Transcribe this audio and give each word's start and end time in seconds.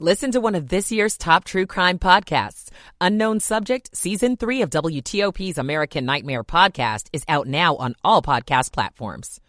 Listen 0.00 0.32
to 0.32 0.40
one 0.40 0.56
of 0.56 0.70
this 0.70 0.90
year's 0.90 1.16
top 1.16 1.44
true 1.44 1.66
crime 1.66 2.00
podcasts. 2.00 2.68
Unknown 3.00 3.38
Subject, 3.38 3.96
Season 3.96 4.36
3 4.36 4.62
of 4.62 4.70
WTOP's 4.70 5.56
American 5.56 6.04
Nightmare 6.04 6.42
podcast 6.42 7.06
is 7.12 7.22
out 7.28 7.46
now 7.46 7.76
on 7.76 7.94
all 8.02 8.20
podcast 8.20 8.72
platforms. 8.72 9.40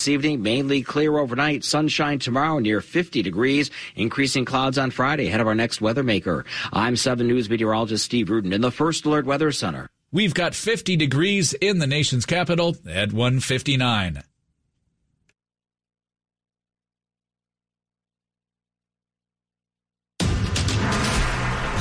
This 0.00 0.08
evening, 0.08 0.42
mainly 0.42 0.82
clear 0.82 1.16
overnight. 1.16 1.62
Sunshine 1.62 2.18
tomorrow 2.18 2.58
near 2.58 2.80
50 2.80 3.22
degrees. 3.22 3.70
Increasing 3.94 4.44
clouds 4.44 4.76
on 4.76 4.90
Friday 4.90 5.28
ahead 5.28 5.40
of 5.40 5.46
our 5.46 5.54
next 5.54 5.80
weather 5.80 6.02
maker. 6.02 6.44
I'm 6.72 6.96
7 6.96 7.24
News 7.24 7.48
meteorologist 7.48 8.04
Steve 8.04 8.28
Rudin 8.28 8.52
in 8.52 8.62
the 8.62 8.72
First 8.72 9.06
Alert 9.06 9.24
Weather 9.24 9.52
Center. 9.52 9.88
We've 10.10 10.34
got 10.34 10.56
50 10.56 10.96
degrees 10.96 11.52
in 11.52 11.78
the 11.78 11.86
nation's 11.86 12.26
capital 12.26 12.76
at 12.88 13.12
159. 13.12 14.24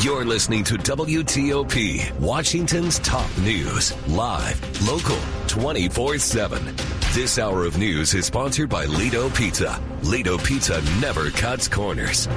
You're 0.06 0.24
listening 0.24 0.64
to 0.66 0.76
WTOP, 0.76 2.20
Washington's 2.20 3.00
top 3.00 3.28
news, 3.40 3.92
live, 4.08 4.88
local, 4.88 5.18
24 5.48 6.20
7. 6.20 6.76
This 7.14 7.40
hour 7.40 7.66
of 7.66 7.80
news 7.80 8.14
is 8.14 8.28
sponsored 8.28 8.70
by 8.70 8.86
Ledo 8.86 9.34
Pizza. 9.34 9.82
Ledo 10.04 10.38
Pizza 10.38 10.80
never 11.02 11.32
cuts 11.32 11.68
corners. 11.68 12.28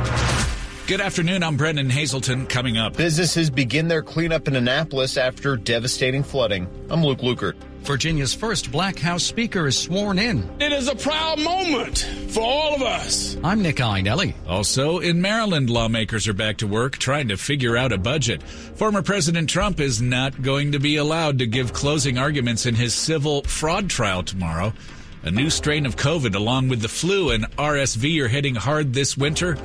Good 0.89 1.03
afternoon. 1.03 1.43
I'm 1.43 1.59
Brendan 1.59 1.91
Hazelton. 1.91 2.47
Coming 2.47 2.79
up. 2.79 2.97
Businesses 2.97 3.51
begin 3.51 3.89
their 3.89 4.01
cleanup 4.01 4.49
in 4.49 4.57
Annapolis 4.57 5.19
after 5.19 5.55
devastating 5.55 6.23
flooding. 6.23 6.67
I'm 6.89 7.05
Luke 7.05 7.19
Lukert. 7.19 7.57
Virginia's 7.83 8.33
first 8.33 8.73
Black 8.73 8.99
House 8.99 9.23
Speaker 9.23 9.67
is 9.67 9.79
sworn 9.79 10.19
in. 10.19 10.51
It 10.59 10.73
is 10.73 10.89
a 10.89 10.95
proud 10.97 11.41
moment 11.41 12.09
for 12.31 12.41
all 12.41 12.75
of 12.75 12.81
us. 12.81 13.37
I'm 13.45 13.61
Nick 13.61 13.77
Iannelli. 13.77 14.33
Also, 14.49 15.01
in 15.01 15.21
Maryland, 15.21 15.69
lawmakers 15.69 16.27
are 16.27 16.33
back 16.33 16.57
to 16.57 16.67
work 16.67 16.97
trying 16.97 17.29
to 17.29 17.37
figure 17.37 17.77
out 17.77 17.93
a 17.93 17.99
budget. 17.99 18.43
Former 18.43 19.03
President 19.03 19.51
Trump 19.51 19.81
is 19.81 20.01
not 20.01 20.41
going 20.41 20.73
to 20.73 20.79
be 20.79 20.97
allowed 20.97 21.41
to 21.41 21.47
give 21.47 21.75
closing 21.75 22.17
arguments 22.17 22.65
in 22.65 22.75
his 22.75 22.95
civil 22.95 23.43
fraud 23.43 23.91
trial 23.91 24.23
tomorrow. 24.23 24.73
A 25.23 25.31
new 25.31 25.51
strain 25.51 25.85
of 25.85 25.97
COVID, 25.97 26.35
along 26.35 26.69
with 26.69 26.81
the 26.81 26.89
flu 26.89 27.29
and 27.29 27.45
RSV, 27.59 28.23
are 28.23 28.29
hitting 28.29 28.55
hard 28.55 28.95
this 28.95 29.19
winter. 29.19 29.59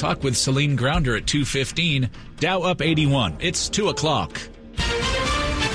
Talk 0.00 0.22
with 0.22 0.34
Celine 0.34 0.78
Gounder 0.78 1.14
at 1.14 1.26
2.15. 1.26 2.08
Dow 2.38 2.62
up 2.62 2.80
81. 2.80 3.36
It's 3.38 3.68
2 3.68 3.90
o'clock. 3.90 4.40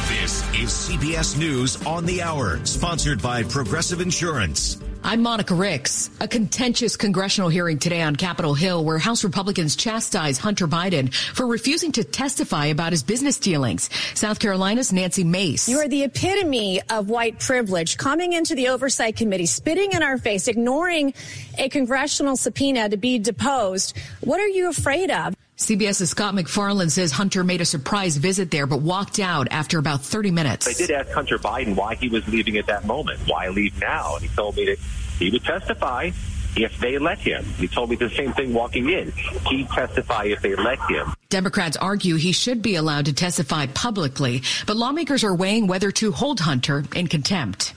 This 0.09 0.41
is 0.55 0.71
CBS 0.71 1.37
News 1.37 1.85
on 1.85 2.07
the 2.07 2.23
Hour, 2.23 2.65
sponsored 2.65 3.21
by 3.21 3.43
Progressive 3.43 4.01
Insurance. 4.01 4.79
I'm 5.08 5.22
Monica 5.22 5.53
Ricks. 5.53 6.09
A 6.20 6.28
contentious 6.28 6.98
congressional 6.98 7.48
hearing 7.48 7.78
today 7.78 8.02
on 8.02 8.16
Capitol 8.16 8.56
Hill 8.56 8.84
where 8.84 8.98
House 8.98 9.23
Republicans 9.23 9.75
chastise 9.75 10.39
Hunter 10.39 10.67
Biden 10.67 11.14
for 11.14 11.45
refusing 11.45 11.92
to 11.92 12.03
testify 12.03 12.66
about 12.66 12.92
his 12.92 13.03
business 13.03 13.38
dealings. 13.38 13.88
South 14.16 14.39
Carolina's 14.39 14.92
Nancy 14.92 15.23
Mace. 15.23 15.70
You 15.70 15.78
are 15.78 15.88
the 15.88 16.06
epitome 16.06 16.81
of 16.89 17.08
white 17.08 17.39
privilege 17.39 17.98
coming 17.98 18.33
into 18.33 18.56
the 18.56 18.70
Oversight 18.70 19.16
Committee, 19.16 19.45
spitting 19.45 19.92
in 19.92 20.02
our 20.02 20.17
face, 20.17 20.48
ignoring 20.48 21.14
a 21.59 21.70
congressional 21.70 22.36
subpoena 22.36 22.89
to 22.89 22.98
be 22.98 23.20
deposed. 23.20 23.95
What 24.22 24.39
are 24.39 24.48
you 24.48 24.70
afraid 24.70 25.11
of? 25.11 25.34
CBS's 25.58 26.09
Scott 26.09 26.36
MacFarlane 26.36 26.89
says 26.89 27.14
Hunter 27.14 27.42
made 27.42 27.61
a 27.61 27.66
surprise 27.66 28.17
visit 28.17 28.52
there, 28.52 28.67
but 28.67 28.81
walked 28.81 29.20
out 29.20 29.48
after 29.52 29.80
about 29.80 30.02
30 30.02 30.31
minutes. 30.31 30.67
I 30.67 30.73
did 30.73 30.92
ask 30.92 31.09
Hunter 31.11 31.38
Biden 31.38 31.75
why 31.75 31.95
he 31.95 32.09
was 32.09 32.28
leaving 32.28 32.58
at 32.58 32.66
that 32.66 32.86
moment. 32.86 33.22
Why 33.25 33.48
leave 33.48 33.80
now? 33.80 34.16
And 34.16 34.23
he 34.23 34.36
told 34.36 34.58
me 34.58 34.66
that 34.66 34.80
he 35.17 35.30
would 35.30 35.45
testify 35.45 36.11
if 36.58 36.78
they 36.80 36.98
let 36.98 37.20
him. 37.20 37.45
He 37.58 37.70
told 37.70 37.89
me 37.89 37.95
the 37.95 38.09
same 38.09 38.33
thing 38.33 38.53
walking 38.53 38.89
in. 38.89 39.14
He'd 39.48 39.70
testify 39.70 40.26
if 40.26 40.42
they 40.42 40.56
let 40.56 40.80
him. 40.89 41.14
Democrats 41.30 41.78
argue 41.78 42.16
he 42.16 42.33
should 42.33 42.61
be 42.61 42.76
allowed 42.76 43.06
to 43.06 43.14
testify 43.14 43.66
publicly, 43.67 44.44
but 44.67 44.76
lawmakers 44.76 45.23
are 45.23 45.36
weighing 45.36 45.67
whether 45.67 45.89
to 45.92 46.11
hold 46.11 46.42
Hunter 46.42 46.83
in 46.94 47.08
contempt. 47.08 47.73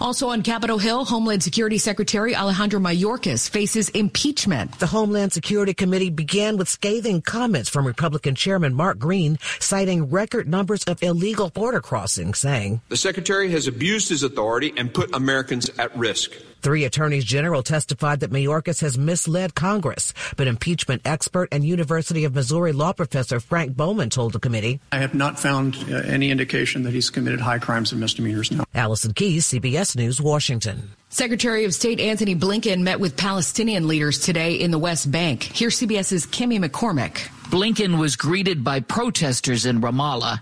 Also 0.00 0.28
on 0.28 0.42
Capitol 0.42 0.78
Hill, 0.78 1.04
Homeland 1.04 1.42
Security 1.42 1.78
Secretary 1.78 2.34
Alejandro 2.34 2.80
Mayorkas 2.80 3.48
faces 3.48 3.88
impeachment. 3.90 4.78
The 4.78 4.86
Homeland 4.86 5.32
Security 5.32 5.74
Committee 5.74 6.10
began 6.10 6.56
with 6.56 6.68
scathing 6.68 7.22
comments 7.22 7.68
from 7.68 7.86
Republican 7.86 8.34
Chairman 8.34 8.74
Mark 8.74 8.98
Green, 8.98 9.38
citing 9.60 10.10
record 10.10 10.48
numbers 10.48 10.84
of 10.84 11.02
illegal 11.02 11.50
border 11.50 11.80
crossings, 11.80 12.38
saying, 12.38 12.80
The 12.88 12.96
Secretary 12.96 13.50
has 13.50 13.66
abused 13.66 14.08
his 14.08 14.22
authority 14.22 14.72
and 14.76 14.92
put 14.92 15.14
Americans 15.14 15.70
at 15.78 15.96
risk. 15.96 16.32
Three 16.62 16.84
attorneys 16.84 17.24
general 17.24 17.64
testified 17.64 18.20
that 18.20 18.30
Mayorkas 18.30 18.82
has 18.82 18.96
misled 18.96 19.56
Congress, 19.56 20.14
but 20.36 20.46
impeachment 20.46 21.02
expert 21.04 21.48
and 21.50 21.64
University 21.64 22.24
of 22.24 22.36
Missouri 22.36 22.72
law 22.72 22.92
professor 22.92 23.40
Frank 23.40 23.76
Bowman 23.76 24.10
told 24.10 24.32
the 24.32 24.38
committee, 24.38 24.80
I 24.92 24.98
have 24.98 25.12
not 25.12 25.40
found 25.40 25.74
uh, 25.90 25.96
any 26.06 26.30
indication 26.30 26.84
that 26.84 26.92
he's 26.92 27.10
committed 27.10 27.40
high 27.40 27.58
crimes 27.58 27.90
and 27.90 28.00
misdemeanors 28.00 28.52
now. 28.52 28.62
Allison 28.74 29.12
Keyes, 29.12 29.48
CBS 29.48 29.61
News, 29.96 30.20
Washington. 30.20 30.90
Secretary 31.08 31.64
of 31.64 31.72
State 31.72 32.00
Antony 32.00 32.34
Blinken 32.34 32.80
met 32.80 32.98
with 32.98 33.16
Palestinian 33.16 33.86
leaders 33.86 34.18
today 34.18 34.54
in 34.54 34.70
the 34.70 34.78
West 34.78 35.10
Bank. 35.10 35.42
Here's 35.42 35.78
CBS's 35.78 36.26
Kimmy 36.26 36.62
McCormick. 36.62 37.28
Blinken 37.50 37.98
was 37.98 38.16
greeted 38.16 38.64
by 38.64 38.80
protesters 38.80 39.66
in 39.66 39.80
Ramallah. 39.80 40.40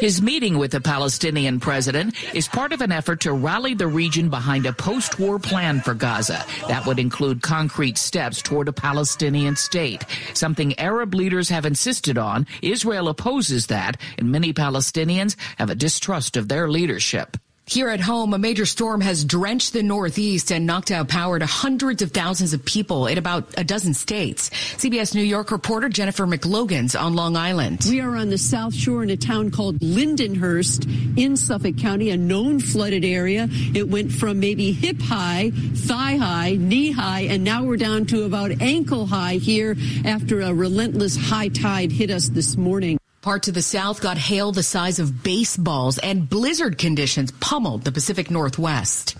His 0.00 0.22
meeting 0.22 0.56
with 0.56 0.70
the 0.70 0.80
Palestinian 0.80 1.60
president 1.60 2.14
is 2.34 2.48
part 2.48 2.72
of 2.72 2.80
an 2.80 2.90
effort 2.90 3.20
to 3.20 3.34
rally 3.34 3.74
the 3.74 3.86
region 3.86 4.30
behind 4.30 4.64
a 4.64 4.72
post 4.72 5.18
war 5.18 5.38
plan 5.38 5.82
for 5.82 5.92
Gaza 5.92 6.42
that 6.68 6.86
would 6.86 6.98
include 6.98 7.42
concrete 7.42 7.98
steps 7.98 8.40
toward 8.40 8.68
a 8.68 8.72
Palestinian 8.72 9.56
state, 9.56 10.06
something 10.32 10.78
Arab 10.78 11.14
leaders 11.14 11.50
have 11.50 11.66
insisted 11.66 12.16
on. 12.16 12.46
Israel 12.62 13.08
opposes 13.08 13.66
that, 13.66 14.00
and 14.16 14.32
many 14.32 14.54
Palestinians 14.54 15.36
have 15.58 15.68
a 15.68 15.74
distrust 15.74 16.38
of 16.38 16.48
their 16.48 16.70
leadership. 16.70 17.36
Here 17.70 17.88
at 17.88 18.00
home, 18.00 18.34
a 18.34 18.38
major 18.38 18.66
storm 18.66 19.00
has 19.00 19.24
drenched 19.24 19.74
the 19.74 19.84
Northeast 19.84 20.50
and 20.50 20.66
knocked 20.66 20.90
out 20.90 21.06
power 21.06 21.38
to 21.38 21.46
hundreds 21.46 22.02
of 22.02 22.10
thousands 22.10 22.52
of 22.52 22.64
people 22.64 23.06
in 23.06 23.16
about 23.16 23.44
a 23.56 23.62
dozen 23.62 23.94
states. 23.94 24.50
CBS 24.50 25.14
New 25.14 25.22
York 25.22 25.52
reporter 25.52 25.88
Jennifer 25.88 26.26
McLogan's 26.26 26.96
on 26.96 27.14
Long 27.14 27.36
Island. 27.36 27.86
We 27.88 28.00
are 28.00 28.16
on 28.16 28.28
the 28.28 28.38
South 28.38 28.74
Shore 28.74 29.04
in 29.04 29.10
a 29.10 29.16
town 29.16 29.52
called 29.52 29.78
Lindenhurst 29.78 31.16
in 31.16 31.36
Suffolk 31.36 31.78
County, 31.78 32.10
a 32.10 32.16
known 32.16 32.58
flooded 32.58 33.04
area. 33.04 33.46
It 33.72 33.88
went 33.88 34.10
from 34.10 34.40
maybe 34.40 34.72
hip 34.72 35.00
high, 35.00 35.52
thigh 35.52 36.16
high, 36.16 36.56
knee 36.58 36.90
high, 36.90 37.20
and 37.20 37.44
now 37.44 37.62
we're 37.62 37.76
down 37.76 38.04
to 38.06 38.24
about 38.24 38.50
ankle 38.60 39.06
high 39.06 39.34
here 39.34 39.76
after 40.04 40.40
a 40.40 40.52
relentless 40.52 41.16
high 41.16 41.46
tide 41.46 41.92
hit 41.92 42.10
us 42.10 42.30
this 42.30 42.56
morning. 42.56 42.99
Parts 43.22 43.48
of 43.48 43.54
the 43.54 43.60
South 43.60 44.00
got 44.00 44.16
hail 44.16 44.50
the 44.50 44.62
size 44.62 44.98
of 44.98 45.22
baseballs 45.22 45.98
and 45.98 46.26
blizzard 46.26 46.78
conditions 46.78 47.30
pummeled 47.32 47.84
the 47.84 47.92
Pacific 47.92 48.30
Northwest. 48.30 49.14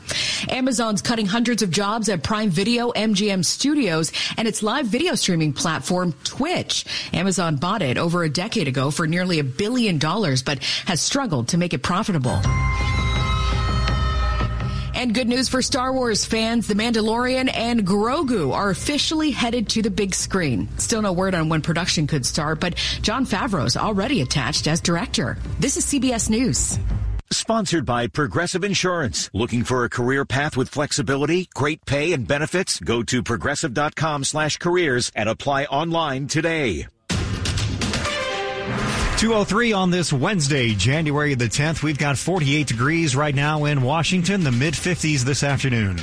Amazon's 0.49 1.03
cutting 1.03 1.27
hundreds 1.27 1.62
of 1.62 1.71
jobs 1.71 2.09
at 2.09 2.22
Prime 2.22 2.49
Video, 2.49 2.93
MGM 2.93 3.44
Studios, 3.44 4.10
and 4.39 4.49
its 4.49 4.62
live 4.62 4.87
video 4.87 5.16
streaming 5.16 5.53
platform, 5.53 6.15
Twitch. 6.25 6.87
Amazon 7.12 7.56
bought 7.56 7.83
it 7.83 7.99
over 7.99 8.22
a 8.22 8.31
decade 8.31 8.69
ago 8.69 8.91
for 8.91 9.06
nearly 9.06 9.39
a 9.39 9.44
billion 9.44 9.99
dollars, 9.99 10.43
but 10.43 10.65
has 10.87 11.03
struggled 11.03 11.49
to 11.49 11.59
make 11.59 11.75
it 11.75 11.83
profitable. 11.83 12.41
And 15.00 15.15
good 15.15 15.28
news 15.28 15.49
for 15.49 15.62
Star 15.62 15.94
Wars 15.94 16.27
fans, 16.27 16.66
The 16.66 16.75
Mandalorian 16.75 17.50
and 17.56 17.87
Grogu 17.87 18.53
are 18.53 18.69
officially 18.69 19.31
headed 19.31 19.66
to 19.71 19.81
the 19.81 19.91
big 19.91 20.15
screen. 20.15 20.69
Still 20.77 21.00
no 21.00 21.11
word 21.15 21.34
on 21.34 21.49
when 21.49 21.62
production 21.62 22.06
could 22.06 22.27
start, 22.27 22.61
but 22.61 22.75
Jon 23.00 23.25
Favreau's 23.25 23.78
already 23.78 24.21
attached 24.21 24.66
as 24.66 24.78
director. 24.78 25.39
This 25.59 25.78
is 25.78 25.87
CBS 25.87 26.28
News. 26.28 26.78
Sponsored 27.31 27.87
by 27.87 28.09
Progressive 28.09 28.62
Insurance. 28.62 29.31
Looking 29.33 29.65
for 29.65 29.84
a 29.84 29.89
career 29.89 30.27
path 30.27 30.55
with 30.55 30.69
flexibility, 30.69 31.49
great 31.55 31.87
pay, 31.87 32.12
and 32.12 32.28
benefits? 32.28 32.78
Go 32.78 33.03
to 33.05 33.22
progressive.com 33.22 34.25
slash 34.25 34.59
careers 34.59 35.10
and 35.16 35.30
apply 35.30 35.65
online 35.65 36.27
today. 36.27 36.89
203 39.21 39.75
on 39.75 39.91
this 39.91 40.15
Wednesday, 40.15 40.75
January 40.75 41.34
the 41.34 41.45
10th. 41.45 41.83
We've 41.83 41.99
got 41.99 42.17
48 42.17 42.67
degrees 42.67 43.15
right 43.15 43.34
now 43.34 43.67
in 43.67 43.83
Washington, 43.83 44.45
the 44.45 44.51
mid 44.51 44.72
50s 44.72 45.25
this 45.25 45.43
afternoon. 45.43 46.01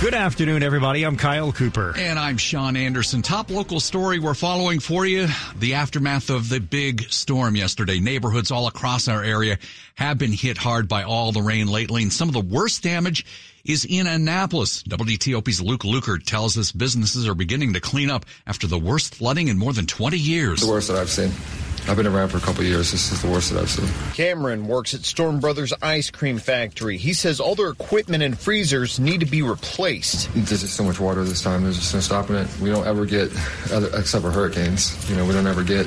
Good 0.00 0.14
afternoon, 0.14 0.62
everybody. 0.62 1.02
I'm 1.02 1.16
Kyle 1.16 1.50
Cooper. 1.50 1.92
And 1.98 2.20
I'm 2.20 2.36
Sean 2.36 2.76
Anderson. 2.76 3.20
Top 3.20 3.50
local 3.50 3.80
story 3.80 4.20
we're 4.20 4.34
following 4.34 4.78
for 4.78 5.04
you. 5.04 5.26
The 5.56 5.74
aftermath 5.74 6.30
of 6.30 6.48
the 6.48 6.60
big 6.60 7.10
storm 7.10 7.56
yesterday. 7.56 7.98
Neighborhoods 7.98 8.52
all 8.52 8.68
across 8.68 9.08
our 9.08 9.24
area 9.24 9.58
have 9.96 10.18
been 10.18 10.30
hit 10.30 10.56
hard 10.56 10.86
by 10.86 11.02
all 11.02 11.32
the 11.32 11.42
rain 11.42 11.66
lately. 11.66 12.04
And 12.04 12.12
some 12.12 12.28
of 12.28 12.34
the 12.34 12.40
worst 12.40 12.84
damage 12.84 13.26
is 13.68 13.84
in 13.84 14.06
Annapolis. 14.06 14.82
WTOP's 14.84 15.60
Luke 15.60 15.82
Lukert 15.82 16.24
tells 16.24 16.56
us 16.56 16.72
businesses 16.72 17.28
are 17.28 17.34
beginning 17.34 17.74
to 17.74 17.80
clean 17.80 18.10
up 18.10 18.24
after 18.46 18.66
the 18.66 18.78
worst 18.78 19.14
flooding 19.14 19.48
in 19.48 19.58
more 19.58 19.74
than 19.74 19.86
20 19.86 20.16
years. 20.18 20.60
The 20.60 20.66
worst 20.66 20.88
that 20.88 20.96
I've 20.96 21.10
seen. 21.10 21.30
I've 21.86 21.96
been 21.96 22.06
around 22.06 22.28
for 22.28 22.38
a 22.38 22.40
couple 22.40 22.64
years. 22.64 22.90
This 22.92 23.12
is 23.12 23.22
the 23.22 23.28
worst 23.28 23.52
that 23.52 23.60
I've 23.60 23.70
seen. 23.70 23.88
Cameron 24.14 24.66
works 24.66 24.94
at 24.94 25.04
Storm 25.04 25.40
Brothers 25.40 25.72
Ice 25.80 26.10
Cream 26.10 26.38
Factory. 26.38 26.96
He 26.96 27.12
says 27.12 27.40
all 27.40 27.54
their 27.54 27.68
equipment 27.68 28.22
and 28.22 28.38
freezers 28.38 28.98
need 28.98 29.20
to 29.20 29.26
be 29.26 29.42
replaced. 29.42 30.32
There's 30.34 30.62
just 30.62 30.74
so 30.74 30.84
much 30.84 30.98
water 30.98 31.24
this 31.24 31.42
time. 31.42 31.62
There's 31.62 31.78
just 31.78 31.94
no 31.94 32.00
stopping 32.00 32.36
it. 32.36 32.48
We 32.60 32.70
don't 32.70 32.86
ever 32.86 33.06
get, 33.06 33.30
other, 33.70 33.90
except 33.94 34.22
for 34.22 34.30
hurricanes, 34.30 35.10
you 35.10 35.16
know, 35.16 35.24
we 35.24 35.32
don't 35.32 35.46
ever 35.46 35.62
get 35.62 35.86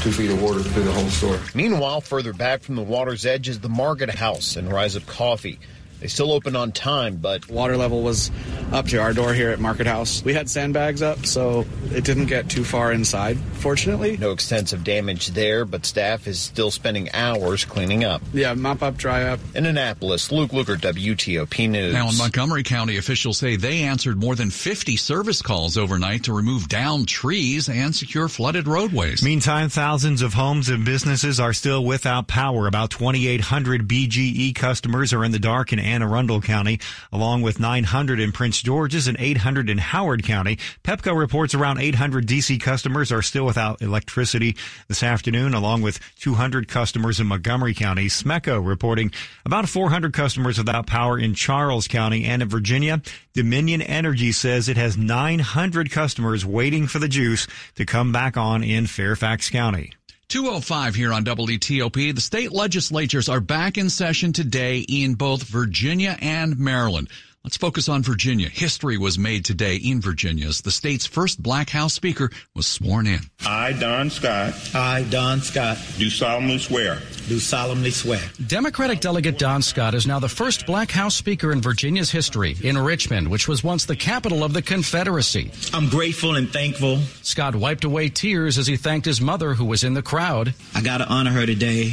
two 0.00 0.12
feet 0.12 0.30
of 0.30 0.42
water 0.42 0.60
through 0.60 0.84
the 0.84 0.92
whole 0.92 1.08
store. 1.08 1.38
Meanwhile, 1.54 2.02
further 2.02 2.32
back 2.32 2.62
from 2.62 2.76
the 2.76 2.82
water's 2.82 3.26
edge 3.26 3.48
is 3.48 3.60
the 3.60 3.68
Market 3.68 4.10
House 4.10 4.56
and 4.56 4.72
Rise 4.72 4.96
Up 4.96 5.06
Coffee. 5.06 5.58
They 6.00 6.08
still 6.08 6.32
opened 6.32 6.56
on 6.56 6.72
time, 6.72 7.16
but 7.16 7.48
water 7.48 7.76
level 7.76 8.02
was 8.02 8.30
up 8.72 8.86
to 8.86 8.98
our 8.98 9.12
door 9.12 9.32
here 9.32 9.50
at 9.50 9.60
Market 9.60 9.86
House. 9.86 10.24
We 10.24 10.34
had 10.34 10.50
sandbags 10.50 11.02
up, 11.02 11.26
so 11.26 11.64
it 11.92 12.04
didn't 12.04 12.26
get 12.26 12.48
too 12.50 12.64
far 12.64 12.92
inside, 12.92 13.38
fortunately. 13.54 14.16
No 14.16 14.32
extensive 14.32 14.84
damage 14.84 15.28
there, 15.28 15.64
but 15.64 15.86
staff 15.86 16.26
is 16.26 16.40
still 16.40 16.70
spending 16.70 17.10
hours 17.12 17.64
cleaning 17.64 18.04
up. 18.04 18.22
Yeah, 18.32 18.54
mop 18.54 18.82
up, 18.82 18.96
dry 18.96 19.24
up. 19.24 19.40
In 19.54 19.66
Annapolis, 19.66 20.32
Luke 20.32 20.50
Lukert, 20.50 20.80
WTOP 20.80 21.68
News. 21.68 21.92
Now 21.92 22.08
in 22.08 22.16
Montgomery 22.16 22.62
County, 22.62 22.96
officials 22.96 23.38
say 23.38 23.56
they 23.56 23.82
answered 23.82 24.18
more 24.18 24.34
than 24.34 24.50
50 24.50 24.96
service 24.96 25.42
calls 25.42 25.76
overnight 25.76 26.24
to 26.24 26.32
remove 26.32 26.68
downed 26.68 27.08
trees 27.08 27.68
and 27.68 27.94
secure 27.94 28.28
flooded 28.28 28.66
roadways. 28.66 29.22
Meantime, 29.22 29.68
thousands 29.68 30.22
of 30.22 30.34
homes 30.34 30.68
and 30.68 30.84
businesses 30.84 31.38
are 31.38 31.52
still 31.52 31.84
without 31.84 32.26
power. 32.26 32.66
About 32.66 32.90
2,800 32.90 33.88
BGE 33.88 34.54
customers 34.54 35.12
are 35.12 35.24
in 35.24 35.32
the 35.32 35.38
dark 35.38 35.72
in 35.72 35.78
Anne 35.78 36.02
Arundel 36.02 36.40
County, 36.40 36.80
along 37.12 37.42
with 37.42 37.60
900 37.60 38.20
in 38.20 38.32
Prince 38.32 38.55
George's 38.62 39.08
and 39.08 39.16
800 39.18 39.70
in 39.70 39.78
Howard 39.78 40.22
County. 40.22 40.58
Pepco 40.84 41.16
reports 41.16 41.54
around 41.54 41.78
800 41.78 42.26
DC 42.26 42.60
customers 42.60 43.12
are 43.12 43.22
still 43.22 43.44
without 43.44 43.82
electricity 43.82 44.56
this 44.88 45.02
afternoon, 45.02 45.54
along 45.54 45.82
with 45.82 46.00
200 46.20 46.68
customers 46.68 47.20
in 47.20 47.26
Montgomery 47.26 47.74
County. 47.74 48.06
SMECO 48.06 48.64
reporting 48.64 49.12
about 49.44 49.68
400 49.68 50.12
customers 50.12 50.58
without 50.58 50.86
power 50.86 51.18
in 51.18 51.34
Charles 51.34 51.88
County 51.88 52.24
and 52.24 52.42
in 52.42 52.48
Virginia. 52.48 53.02
Dominion 53.34 53.82
Energy 53.82 54.32
says 54.32 54.68
it 54.68 54.76
has 54.76 54.96
900 54.96 55.90
customers 55.90 56.44
waiting 56.44 56.86
for 56.86 56.98
the 56.98 57.08
juice 57.08 57.46
to 57.74 57.84
come 57.84 58.12
back 58.12 58.36
on 58.36 58.62
in 58.62 58.86
Fairfax 58.86 59.50
County. 59.50 59.92
205 60.28 60.96
here 60.96 61.12
on 61.12 61.24
WTOP. 61.24 62.14
The 62.14 62.20
state 62.20 62.50
legislatures 62.50 63.28
are 63.28 63.38
back 63.38 63.78
in 63.78 63.88
session 63.88 64.32
today 64.32 64.80
in 64.80 65.14
both 65.14 65.44
Virginia 65.44 66.16
and 66.20 66.58
Maryland. 66.58 67.08
Let's 67.46 67.56
focus 67.56 67.88
on 67.88 68.02
Virginia. 68.02 68.48
History 68.48 68.98
was 68.98 69.20
made 69.20 69.44
today 69.44 69.76
in 69.76 70.00
Virginia 70.00 70.48
as 70.48 70.62
the 70.62 70.72
state's 70.72 71.06
first 71.06 71.40
black 71.40 71.70
House 71.70 71.94
Speaker 71.94 72.28
was 72.56 72.66
sworn 72.66 73.06
in. 73.06 73.20
I, 73.46 73.72
Don 73.72 74.10
Scott. 74.10 74.52
I, 74.74 75.04
Don 75.04 75.40
Scott. 75.40 75.78
Do 75.96 76.10
solemnly 76.10 76.58
swear. 76.58 76.98
Do 77.28 77.38
solemnly 77.38 77.92
swear. 77.92 78.20
Democratic 78.48 78.98
Delegate 78.98 79.38
Don 79.38 79.62
Scott 79.62 79.94
is 79.94 80.08
now 80.08 80.18
the 80.18 80.28
first 80.28 80.66
black 80.66 80.90
House 80.90 81.14
Speaker 81.14 81.52
in 81.52 81.60
Virginia's 81.60 82.10
history 82.10 82.56
in 82.64 82.76
Richmond, 82.76 83.28
which 83.28 83.46
was 83.46 83.62
once 83.62 83.84
the 83.84 83.94
capital 83.94 84.42
of 84.42 84.52
the 84.52 84.60
Confederacy. 84.60 85.52
I'm 85.72 85.88
grateful 85.88 86.34
and 86.34 86.52
thankful. 86.52 86.98
Scott 87.22 87.54
wiped 87.54 87.84
away 87.84 88.08
tears 88.08 88.58
as 88.58 88.66
he 88.66 88.76
thanked 88.76 89.06
his 89.06 89.20
mother, 89.20 89.54
who 89.54 89.66
was 89.66 89.84
in 89.84 89.94
the 89.94 90.02
crowd. 90.02 90.52
I 90.74 90.82
got 90.82 90.98
to 90.98 91.06
honor 91.06 91.30
her 91.30 91.46
today. 91.46 91.90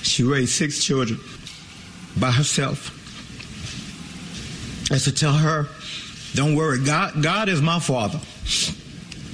She 0.00 0.22
raised 0.22 0.52
six 0.52 0.82
children 0.82 1.20
by 2.18 2.30
herself. 2.30 2.95
And 4.90 5.00
to 5.00 5.12
tell 5.12 5.32
her, 5.32 5.68
don't 6.34 6.54
worry, 6.54 6.84
God, 6.84 7.22
God 7.22 7.48
is 7.48 7.60
my 7.60 7.80
father, 7.80 8.20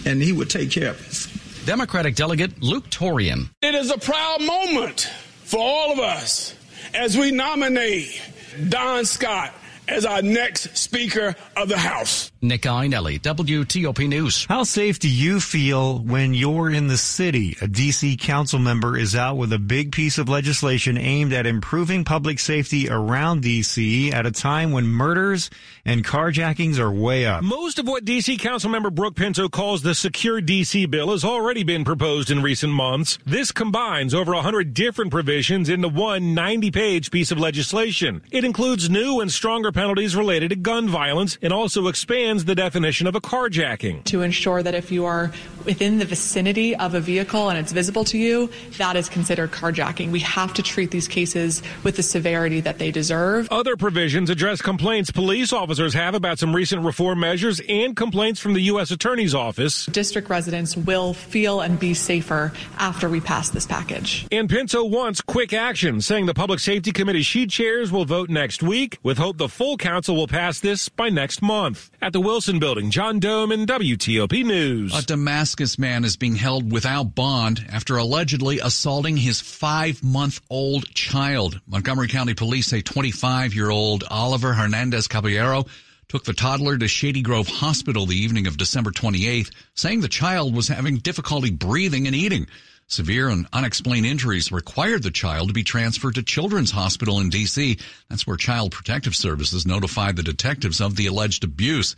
and 0.08 0.22
He 0.22 0.32
would 0.32 0.48
take 0.48 0.70
care 0.70 0.90
of 0.90 1.06
us. 1.06 1.28
Democratic 1.66 2.14
Delegate 2.14 2.62
Luke 2.62 2.88
Torian. 2.90 3.50
It 3.60 3.74
is 3.74 3.90
a 3.90 3.98
proud 3.98 4.42
moment 4.42 5.10
for 5.44 5.60
all 5.60 5.92
of 5.92 5.98
us 5.98 6.54
as 6.94 7.16
we 7.16 7.30
nominate 7.30 8.20
Don 8.68 9.04
Scott 9.04 9.54
as 9.88 10.04
our 10.04 10.22
next 10.22 10.76
Speaker 10.76 11.34
of 11.56 11.68
the 11.68 11.78
House. 11.78 12.30
Nick 12.40 12.62
Iannelli, 12.62 13.20
WTOP 13.20 14.08
News. 14.08 14.44
How 14.46 14.62
safe 14.64 14.98
do 14.98 15.08
you 15.08 15.40
feel 15.40 15.98
when 15.98 16.34
you're 16.34 16.70
in 16.70 16.88
the 16.88 16.96
city? 16.96 17.56
A 17.60 17.66
DC 17.66 18.18
council 18.18 18.58
member 18.58 18.96
is 18.96 19.14
out 19.14 19.36
with 19.36 19.52
a 19.52 19.58
big 19.58 19.92
piece 19.92 20.18
of 20.18 20.28
legislation 20.28 20.96
aimed 20.96 21.32
at 21.32 21.46
improving 21.46 22.04
public 22.04 22.38
safety 22.38 22.88
around 22.88 23.42
DC 23.42 24.12
at 24.12 24.26
a 24.26 24.30
time 24.30 24.72
when 24.72 24.86
murders 24.86 25.50
and 25.84 26.04
carjackings 26.04 26.78
are 26.78 26.90
way 26.90 27.26
up. 27.26 27.42
Most 27.42 27.78
of 27.78 27.86
what 27.86 28.04
DC 28.04 28.38
Councilmember 28.38 28.92
Brooke 28.92 29.16
Pinto 29.16 29.48
calls 29.48 29.82
the 29.82 29.94
Secure 29.94 30.40
DC 30.40 30.88
bill 30.90 31.10
has 31.10 31.24
already 31.24 31.64
been 31.64 31.84
proposed 31.84 32.30
in 32.30 32.42
recent 32.42 32.72
months. 32.72 33.18
This 33.26 33.50
combines 33.52 34.14
over 34.14 34.32
100 34.34 34.74
different 34.74 35.10
provisions 35.10 35.68
into 35.68 35.88
one 35.88 36.34
90 36.34 36.70
page 36.70 37.10
piece 37.10 37.30
of 37.30 37.38
legislation. 37.38 38.22
It 38.30 38.44
includes 38.44 38.88
new 38.88 39.20
and 39.20 39.30
stronger 39.30 39.71
penalties 39.72 40.14
related 40.14 40.50
to 40.50 40.56
gun 40.56 40.88
violence 40.88 41.38
and 41.42 41.52
also 41.52 41.88
expands 41.88 42.44
the 42.44 42.54
definition 42.54 43.06
of 43.06 43.14
a 43.14 43.20
carjacking. 43.20 44.04
To 44.04 44.22
ensure 44.22 44.62
that 44.62 44.74
if 44.74 44.92
you 44.92 45.04
are 45.04 45.32
within 45.64 45.98
the 45.98 46.04
vicinity 46.04 46.74
of 46.76 46.94
a 46.94 47.00
vehicle 47.00 47.48
and 47.48 47.58
it's 47.58 47.72
visible 47.72 48.04
to 48.04 48.18
you, 48.18 48.50
that 48.78 48.96
is 48.96 49.08
considered 49.08 49.50
carjacking. 49.50 50.10
We 50.10 50.20
have 50.20 50.52
to 50.54 50.62
treat 50.62 50.90
these 50.90 51.08
cases 51.08 51.62
with 51.84 51.96
the 51.96 52.02
severity 52.02 52.60
that 52.60 52.78
they 52.78 52.90
deserve. 52.90 53.48
Other 53.50 53.76
provisions 53.76 54.30
address 54.30 54.60
complaints 54.60 55.10
police 55.10 55.52
officers 55.52 55.94
have 55.94 56.14
about 56.14 56.38
some 56.38 56.54
recent 56.54 56.82
reform 56.82 57.20
measures 57.20 57.60
and 57.68 57.96
complaints 57.96 58.40
from 58.40 58.54
the 58.54 58.62
U.S. 58.62 58.90
Attorney's 58.90 59.34
Office. 59.34 59.86
District 59.86 60.28
residents 60.28 60.76
will 60.76 61.14
feel 61.14 61.60
and 61.60 61.78
be 61.78 61.94
safer 61.94 62.52
after 62.78 63.08
we 63.08 63.20
pass 63.20 63.50
this 63.50 63.66
package. 63.66 64.26
And 64.32 64.48
Pinto 64.48 64.84
wants 64.84 65.20
quick 65.20 65.52
action, 65.52 66.00
saying 66.00 66.26
the 66.26 66.34
Public 66.34 66.60
Safety 66.60 66.92
Committee 66.92 67.22
she 67.22 67.46
chairs 67.46 67.92
will 67.92 68.04
vote 68.04 68.30
next 68.30 68.62
week, 68.62 68.98
with 69.02 69.18
hope 69.18 69.38
the 69.38 69.48
full 69.48 69.76
council 69.76 70.16
will 70.16 70.28
pass 70.28 70.60
this 70.60 70.88
by 70.88 71.08
next 71.08 71.42
month. 71.42 71.90
At 72.00 72.12
the 72.12 72.20
Wilson 72.20 72.58
Building, 72.58 72.90
John 72.90 73.20
Domen 73.20 73.66
WTOP 73.66 74.44
News. 74.44 74.98
A 74.98 75.06
Damascus 75.06 75.51
man 75.78 76.04
is 76.04 76.16
being 76.16 76.36
held 76.36 76.72
without 76.72 77.14
bond 77.14 77.66
after 77.70 77.96
allegedly 77.96 78.58
assaulting 78.58 79.16
his 79.16 79.40
five 79.40 80.02
month 80.02 80.40
old 80.48 80.86
child. 80.94 81.60
Montgomery 81.66 82.08
County 82.08 82.34
police 82.34 82.66
say 82.66 82.80
25 82.80 83.54
year 83.54 83.70
old 83.70 84.04
Oliver 84.10 84.52
Hernandez 84.54 85.08
Caballero 85.08 85.66
took 86.08 86.24
the 86.24 86.32
toddler 86.32 86.76
to 86.76 86.88
Shady 86.88 87.22
Grove 87.22 87.48
Hospital 87.48 88.06
the 88.06 88.16
evening 88.16 88.46
of 88.46 88.56
December 88.56 88.90
28th, 88.90 89.50
saying 89.74 90.00
the 90.00 90.08
child 90.08 90.54
was 90.54 90.68
having 90.68 90.98
difficulty 90.98 91.50
breathing 91.50 92.06
and 92.06 92.14
eating. 92.16 92.46
Severe 92.86 93.28
and 93.28 93.46
unexplained 93.52 94.04
injuries 94.04 94.52
required 94.52 95.02
the 95.02 95.10
child 95.10 95.48
to 95.48 95.54
be 95.54 95.64
transferred 95.64 96.16
to 96.16 96.22
Children's 96.22 96.70
Hospital 96.70 97.20
in 97.20 97.30
D.C. 97.30 97.78
That's 98.10 98.26
where 98.26 98.36
Child 98.36 98.72
Protective 98.72 99.16
Services 99.16 99.66
notified 99.66 100.16
the 100.16 100.22
detectives 100.22 100.80
of 100.80 100.96
the 100.96 101.06
alleged 101.06 101.44
abuse. 101.44 101.96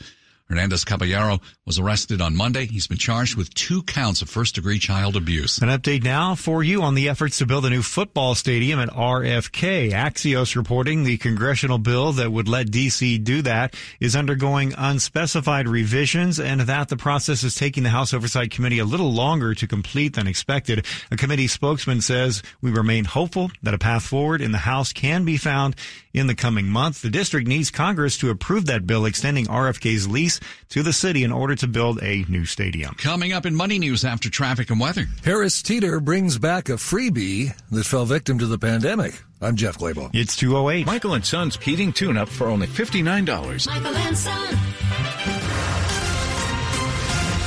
Hernandez 0.48 0.84
Caballero 0.84 1.40
was 1.64 1.78
arrested 1.78 2.20
on 2.20 2.36
Monday. 2.36 2.66
He's 2.66 2.86
been 2.86 2.98
charged 2.98 3.34
with 3.34 3.54
two 3.54 3.82
counts 3.82 4.20
of 4.20 4.28
first 4.28 4.54
degree 4.54 4.78
child 4.78 5.16
abuse. 5.16 5.56
An 5.58 5.70
update 5.70 6.04
now 6.04 6.34
for 6.34 6.62
you 6.62 6.82
on 6.82 6.94
the 6.94 7.08
efforts 7.08 7.38
to 7.38 7.46
build 7.46 7.64
a 7.64 7.70
new 7.70 7.80
football 7.80 8.34
stadium 8.34 8.78
at 8.78 8.90
RFK. 8.90 9.92
Axios 9.92 10.54
reporting 10.54 11.04
the 11.04 11.16
congressional 11.16 11.78
bill 11.78 12.12
that 12.12 12.30
would 12.30 12.46
let 12.46 12.66
DC 12.66 13.24
do 13.24 13.40
that 13.42 13.74
is 14.00 14.14
undergoing 14.14 14.74
unspecified 14.76 15.66
revisions 15.66 16.38
and 16.38 16.60
that 16.60 16.88
the 16.88 16.96
process 16.96 17.42
is 17.42 17.54
taking 17.54 17.82
the 17.82 17.90
House 17.90 18.12
Oversight 18.12 18.50
Committee 18.50 18.78
a 18.78 18.84
little 18.84 19.12
longer 19.12 19.54
to 19.54 19.66
complete 19.66 20.14
than 20.14 20.26
expected. 20.26 20.84
A 21.10 21.16
committee 21.16 21.48
spokesman 21.48 22.02
says 22.02 22.42
we 22.60 22.70
remain 22.70 23.06
hopeful 23.06 23.50
that 23.62 23.72
a 23.72 23.78
path 23.78 24.04
forward 24.04 24.42
in 24.42 24.52
the 24.52 24.58
House 24.58 24.92
can 24.92 25.24
be 25.24 25.38
found 25.38 25.74
in 26.12 26.26
the 26.26 26.34
coming 26.34 26.66
month. 26.66 27.00
The 27.00 27.10
district 27.10 27.48
needs 27.48 27.70
Congress 27.70 28.18
to 28.18 28.30
approve 28.30 28.66
that 28.66 28.86
bill 28.86 29.06
extending 29.06 29.46
RFK's 29.46 30.06
lease 30.06 30.33
to 30.70 30.82
the 30.82 30.92
city 30.92 31.24
in 31.24 31.32
order 31.32 31.54
to 31.56 31.66
build 31.66 32.02
a 32.02 32.24
new 32.28 32.44
stadium. 32.44 32.94
Coming 32.94 33.32
up 33.32 33.46
in 33.46 33.54
Money 33.54 33.78
News 33.78 34.04
after 34.04 34.30
traffic 34.30 34.70
and 34.70 34.80
weather. 34.80 35.06
Harris 35.24 35.62
Teeter 35.62 36.00
brings 36.00 36.38
back 36.38 36.68
a 36.68 36.72
freebie 36.72 37.56
that 37.70 37.84
fell 37.84 38.04
victim 38.04 38.38
to 38.38 38.46
the 38.46 38.58
pandemic. 38.58 39.14
I'm 39.40 39.56
Jeff 39.56 39.78
Clabaugh. 39.78 40.10
It's 40.14 40.36
208. 40.36 40.86
Michael 40.86 41.14
and 41.14 41.24
Son's 41.24 41.56
heating 41.56 41.92
tune 41.92 42.16
up 42.16 42.28
for 42.28 42.46
only 42.48 42.66
$59. 42.66 43.66
Michael 43.66 43.94
and 43.94 44.16
Son. 44.16 44.58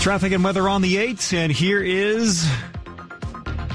Traffic 0.02 0.32
and 0.32 0.44
weather 0.44 0.70
on 0.70 0.82
the 0.82 0.96
8th, 0.96 1.34
and 1.34 1.52
here 1.52 1.84
is 1.84 2.48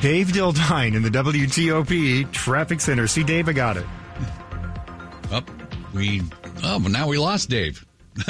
Dave 0.00 0.28
Dildine 0.28 0.95
in 0.95 1.02
the 1.02 1.11
WTOP 1.11 2.33
Traffic 2.33 2.81
Center. 2.81 3.07
See, 3.07 3.23
Dave, 3.23 3.49
I 3.49 3.52
got 3.52 3.76
it. 3.76 3.87
Up, 5.31 5.49
oh, 5.49 5.76
we, 5.95 6.23
oh, 6.64 6.78
now 6.78 7.07
we 7.07 7.19
lost 7.19 7.50
Dave. 7.50 7.85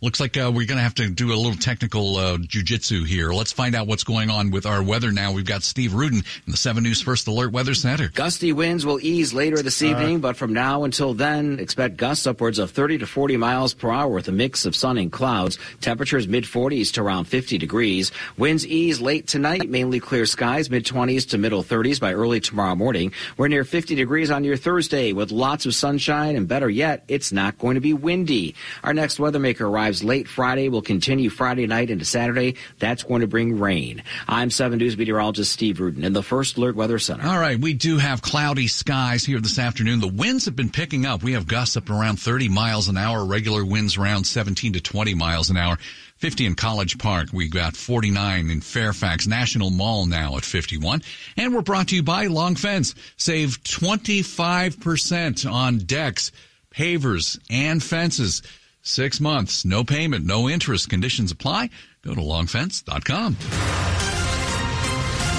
Looks 0.00 0.20
like 0.20 0.36
uh, 0.36 0.52
we're 0.54 0.66
going 0.66 0.78
to 0.78 0.82
have 0.82 0.94
to 0.94 1.10
do 1.10 1.32
a 1.32 1.34
little 1.34 1.56
technical 1.56 2.18
uh, 2.18 2.36
jujitsu 2.36 3.04
here. 3.04 3.32
Let's 3.32 3.50
find 3.50 3.74
out 3.74 3.88
what's 3.88 4.04
going 4.04 4.30
on 4.30 4.52
with 4.52 4.64
our 4.64 4.80
weather 4.80 5.10
now. 5.10 5.32
We've 5.32 5.44
got 5.44 5.64
Steve 5.64 5.92
Rudin 5.92 6.18
in 6.18 6.50
the 6.52 6.56
7 6.56 6.84
News 6.84 7.02
First 7.02 7.26
Alert 7.26 7.50
Weather 7.50 7.74
Center. 7.74 8.08
Gusty 8.14 8.52
winds 8.52 8.86
will 8.86 9.00
ease 9.00 9.34
later 9.34 9.60
this 9.60 9.82
evening, 9.82 10.20
but 10.20 10.36
from 10.36 10.52
now 10.52 10.84
until 10.84 11.14
then, 11.14 11.58
expect 11.58 11.96
gusts 11.96 12.28
upwards 12.28 12.60
of 12.60 12.70
30 12.70 12.98
to 12.98 13.08
40 13.08 13.38
miles 13.38 13.74
per 13.74 13.90
hour 13.90 14.08
with 14.08 14.28
a 14.28 14.32
mix 14.32 14.66
of 14.66 14.76
sun 14.76 14.98
and 14.98 15.10
clouds. 15.10 15.58
Temperatures 15.80 16.28
mid 16.28 16.44
40s 16.44 16.92
to 16.92 17.02
around 17.02 17.24
50 17.24 17.58
degrees. 17.58 18.12
Winds 18.36 18.64
ease 18.64 19.00
late 19.00 19.26
tonight, 19.26 19.68
mainly 19.68 19.98
clear 19.98 20.26
skies, 20.26 20.70
mid 20.70 20.84
20s 20.84 21.30
to 21.30 21.38
middle 21.38 21.64
30s 21.64 21.98
by 21.98 22.12
early 22.12 22.38
tomorrow 22.38 22.76
morning. 22.76 23.12
We're 23.36 23.48
near 23.48 23.64
50 23.64 23.96
degrees 23.96 24.30
on 24.30 24.44
your 24.44 24.56
Thursday 24.56 25.12
with 25.12 25.32
lots 25.32 25.66
of 25.66 25.74
sunshine, 25.74 26.36
and 26.36 26.46
better 26.46 26.70
yet, 26.70 27.02
it's 27.08 27.32
not 27.32 27.58
going 27.58 27.74
to 27.74 27.80
be 27.80 27.94
windy. 27.94 28.54
Our 28.84 28.94
next 28.94 29.18
weather 29.18 29.40
maker 29.40 29.66
arrives 29.66 29.87
late 30.04 30.28
Friday, 30.28 30.68
will 30.68 30.82
continue 30.82 31.30
Friday 31.30 31.66
night 31.66 31.90
into 31.90 32.04
Saturday. 32.04 32.56
That's 32.78 33.02
going 33.02 33.22
to 33.22 33.26
bring 33.26 33.58
rain. 33.58 34.02
I'm 34.28 34.50
7 34.50 34.78
News 34.78 34.96
meteorologist 34.96 35.52
Steve 35.52 35.80
Rudin 35.80 36.04
in 36.04 36.12
the 36.12 36.22
First 36.22 36.56
Alert 36.56 36.76
Weather 36.76 36.98
Center. 36.98 37.26
All 37.26 37.38
right, 37.38 37.58
we 37.58 37.74
do 37.74 37.98
have 37.98 38.22
cloudy 38.22 38.68
skies 38.68 39.24
here 39.24 39.40
this 39.40 39.58
afternoon. 39.58 40.00
The 40.00 40.08
winds 40.08 40.44
have 40.44 40.56
been 40.56 40.70
picking 40.70 41.06
up. 41.06 41.22
We 41.22 41.32
have 41.32 41.46
gusts 41.46 41.76
up 41.76 41.90
around 41.90 42.20
30 42.20 42.48
miles 42.48 42.88
an 42.88 42.96
hour, 42.96 43.24
regular 43.24 43.64
winds 43.64 43.96
around 43.96 44.24
17 44.24 44.74
to 44.74 44.80
20 44.80 45.14
miles 45.14 45.50
an 45.50 45.56
hour. 45.56 45.78
50 46.18 46.46
in 46.46 46.54
College 46.56 46.98
Park. 46.98 47.28
We 47.32 47.48
got 47.48 47.76
49 47.76 48.50
in 48.50 48.60
Fairfax 48.60 49.28
National 49.28 49.70
Mall 49.70 50.04
now 50.04 50.36
at 50.36 50.44
51. 50.44 51.02
And 51.36 51.54
we're 51.54 51.62
brought 51.62 51.88
to 51.88 51.94
you 51.94 52.02
by 52.02 52.26
Long 52.26 52.56
Fence. 52.56 52.96
Save 53.16 53.62
25% 53.62 55.50
on 55.50 55.78
decks, 55.78 56.32
pavers, 56.74 57.38
and 57.48 57.80
fences. 57.80 58.42
Six 58.82 59.20
months, 59.20 59.64
no 59.64 59.84
payment, 59.84 60.24
no 60.24 60.48
interest. 60.48 60.88
Conditions 60.88 61.30
apply. 61.30 61.70
Go 62.02 62.14
to 62.14 62.20
longfence.com. 62.20 63.36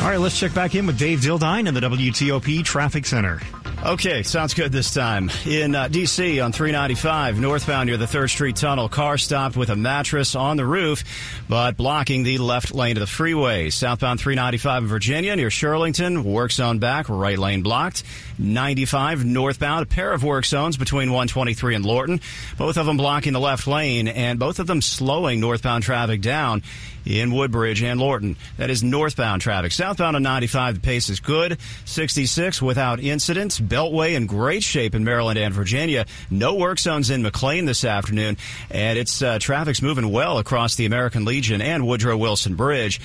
All 0.01 0.09
right, 0.09 0.19
let's 0.19 0.39
check 0.39 0.53
back 0.53 0.75
in 0.75 0.85
with 0.85 0.97
Dave 0.97 1.19
Dildine 1.19 1.67
in 1.67 1.73
the 1.73 1.81
WTOP 1.81 2.63
Traffic 2.63 3.05
Center. 3.05 3.41
Okay, 3.85 4.23
sounds 4.23 4.53
good 4.53 4.73
this 4.73 4.93
time. 4.93 5.31
In 5.45 5.73
uh, 5.73 5.87
D.C. 5.87 6.41
on 6.41 6.51
395, 6.51 7.39
northbound 7.39 7.87
near 7.87 7.95
the 7.95 8.05
3rd 8.05 8.29
Street 8.29 8.55
Tunnel, 8.57 8.89
car 8.89 9.17
stopped 9.17 9.55
with 9.55 9.69
a 9.69 9.75
mattress 9.77 10.35
on 10.35 10.57
the 10.57 10.65
roof, 10.65 11.05
but 11.47 11.77
blocking 11.77 12.23
the 12.23 12.39
left 12.39 12.75
lane 12.75 12.97
of 12.97 12.99
the 12.99 13.07
freeway. 13.07 13.69
Southbound 13.69 14.19
395 14.19 14.83
in 14.83 14.89
Virginia 14.89 15.35
near 15.37 15.47
Shirlington, 15.47 16.25
work 16.25 16.51
zone 16.51 16.79
back, 16.79 17.07
right 17.07 17.39
lane 17.39 17.63
blocked. 17.63 18.03
95 18.37 19.23
northbound, 19.23 19.83
a 19.83 19.85
pair 19.85 20.11
of 20.11 20.25
work 20.25 20.45
zones 20.45 20.75
between 20.75 21.11
123 21.11 21.75
and 21.75 21.85
Lorton, 21.85 22.19
both 22.57 22.77
of 22.77 22.85
them 22.85 22.97
blocking 22.97 23.31
the 23.31 23.39
left 23.39 23.65
lane, 23.65 24.09
and 24.09 24.39
both 24.39 24.59
of 24.59 24.67
them 24.67 24.81
slowing 24.81 25.39
northbound 25.39 25.83
traffic 25.85 26.21
down 26.21 26.63
in 27.05 27.31
Woodbridge 27.31 27.81
and 27.81 27.99
Lorton. 27.99 28.35
That 28.57 28.69
is 28.69 28.83
northbound 28.83 29.41
traffic. 29.41 29.71
Southbound 29.71 30.15
on 30.15 30.23
95, 30.23 30.75
the 30.75 30.81
pace 30.81 31.09
is 31.09 31.19
good. 31.19 31.57
66 31.85 32.61
without 32.61 32.99
incidents. 32.99 33.59
Beltway 33.69 34.15
in 34.15 34.25
great 34.25 34.63
shape 34.63 34.95
in 34.95 35.03
Maryland 35.03 35.39
and 35.39 35.53
Virginia. 35.53 36.05
No 36.29 36.55
work 36.55 36.79
zones 36.79 37.09
in 37.09 37.21
McLean 37.21 37.65
this 37.65 37.85
afternoon, 37.85 38.37
and 38.69 38.97
it's 38.97 39.21
uh, 39.21 39.39
traffic's 39.39 39.81
moving 39.81 40.11
well 40.11 40.37
across 40.39 40.75
the 40.75 40.85
American 40.85 41.25
Legion 41.25 41.61
and 41.61 41.87
Woodrow 41.87 42.17
Wilson 42.17 42.55
Bridge 42.55 42.99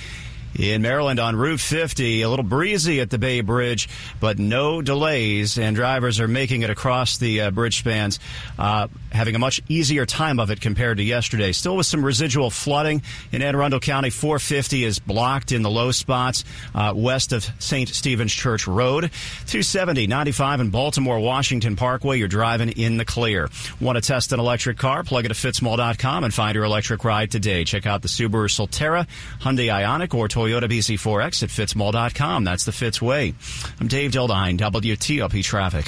in 0.59 0.83
Maryland 0.83 1.19
on 1.19 1.37
Route 1.37 1.61
50. 1.61 2.23
A 2.23 2.29
little 2.29 2.45
breezy 2.45 3.01
at 3.01 3.11
the 3.11 3.19
Bay 3.19 3.41
Bridge, 3.41 3.89
but 4.21 4.39
no 4.39 4.83
delays, 4.83 5.59
and 5.59 5.75
drivers 5.77 6.21
are 6.21 6.29
making 6.29 6.63
it 6.63 6.71
across 6.71 7.19
the 7.19 7.43
uh, 7.43 7.51
bridge 7.51 7.79
spans, 7.79 8.21
uh, 8.59 8.89
having 9.13 9.35
a 9.35 9.39
much 9.39 9.61
easier 9.69 10.07
time 10.07 10.39
of 10.39 10.51
it 10.51 10.61
compared 10.61 10.99
to 10.99 11.03
yesterday. 11.03 11.53
Still 11.53 11.77
with 11.77 11.87
some 11.87 12.05
residual 12.05 12.51
flooding 12.51 13.03
in 13.33 13.43
Anne 13.43 13.55
Arundel 13.55 13.81
County. 13.81 14.11
450 14.11 14.85
is 14.85 14.99
blocked 14.99 15.53
in 15.53 15.63
the 15.63 15.71
low 15.71 15.91
spots 15.91 16.45
uh, 16.75 16.93
west 16.95 17.33
of 17.33 17.49
St. 17.59 17.89
Stephen's 17.89 18.33
Church 18.33 18.67
Road. 18.67 19.11
270, 19.47 20.07
95 20.07 20.61
in 20.61 20.71
Baltimore 20.71 21.19
Washington 21.19 21.77
Parkway. 21.77 22.19
You're 22.19 22.29
driving 22.29 22.71
in 22.71 22.97
the 22.97 23.05
clear. 23.05 23.49
Want 23.81 23.97
to 23.97 24.03
test 24.03 24.33
an 24.33 24.41
electric 24.41 24.79
car? 24.79 25.05
Plug 25.05 25.25
it 25.25 25.31
at 25.31 25.37
fitzmall.com 25.37 26.25
and 26.25 26.33
find 26.33 26.55
your 26.55 26.65
electric 26.65 27.05
ride 27.05 27.31
today. 27.31 27.65
Check 27.65 27.87
out 27.87 28.03
the 28.03 28.09
Subaru 28.09 28.49
Solterra, 28.49 29.07
Hyundai 29.41 29.69
Ioniq, 29.69 30.15
or 30.15 30.29
Toyota 30.29 30.44
BZ4X 30.51 31.43
at 31.43 31.49
fitzmall.com. 31.49 32.45
That's 32.45 32.65
the 32.65 32.73
Fitz 32.73 33.01
way. 33.01 33.35
I'm 33.81 33.89
Dave 33.89 34.13
Dildine, 34.13 34.59
WTOP 34.59 35.43
Traffic. 35.43 35.87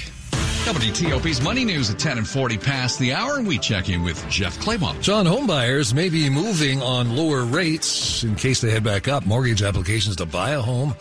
WTOP's 0.66 1.40
Money 1.42 1.64
News 1.64 1.90
at 1.90 1.98
10 1.98 2.18
and 2.18 2.26
40 2.26 2.58
past 2.58 2.98
the 2.98 3.12
hour, 3.12 3.36
and 3.36 3.46
we 3.46 3.56
check 3.56 3.88
in 3.88 4.02
with 4.02 4.28
Jeff 4.28 4.58
Claymont. 4.58 5.00
John, 5.00 5.25
homebuyers 5.25 5.94
may 5.94 6.08
be 6.08 6.28
moving 6.28 6.82
on 6.82 7.14
lower 7.14 7.44
rates 7.44 8.25
in 8.25 8.34
case 8.34 8.60
they 8.60 8.72
head 8.72 8.82
back 8.82 9.06
up. 9.06 9.25
Mortgage 9.25 9.62
applications 9.62 10.16
to 10.16 10.26
buy 10.26 10.50
a 10.50 10.60
home 10.60 10.96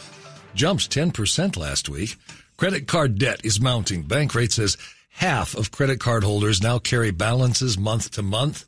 jumps 0.54 0.88
10% 0.88 1.58
last 1.58 1.90
week. 1.90 2.16
Credit 2.58 2.88
card 2.88 3.18
debt 3.18 3.42
is 3.44 3.60
mounting. 3.60 4.04
Bankrate 4.04 4.52
says 4.52 4.78
half 5.10 5.56
of 5.56 5.72
credit 5.72 6.00
card 6.00 6.24
holders 6.24 6.62
now 6.62 6.78
carry 6.78 7.12
balances 7.12 7.78
month 7.78 8.12
to 8.12 8.22
month, 8.22 8.66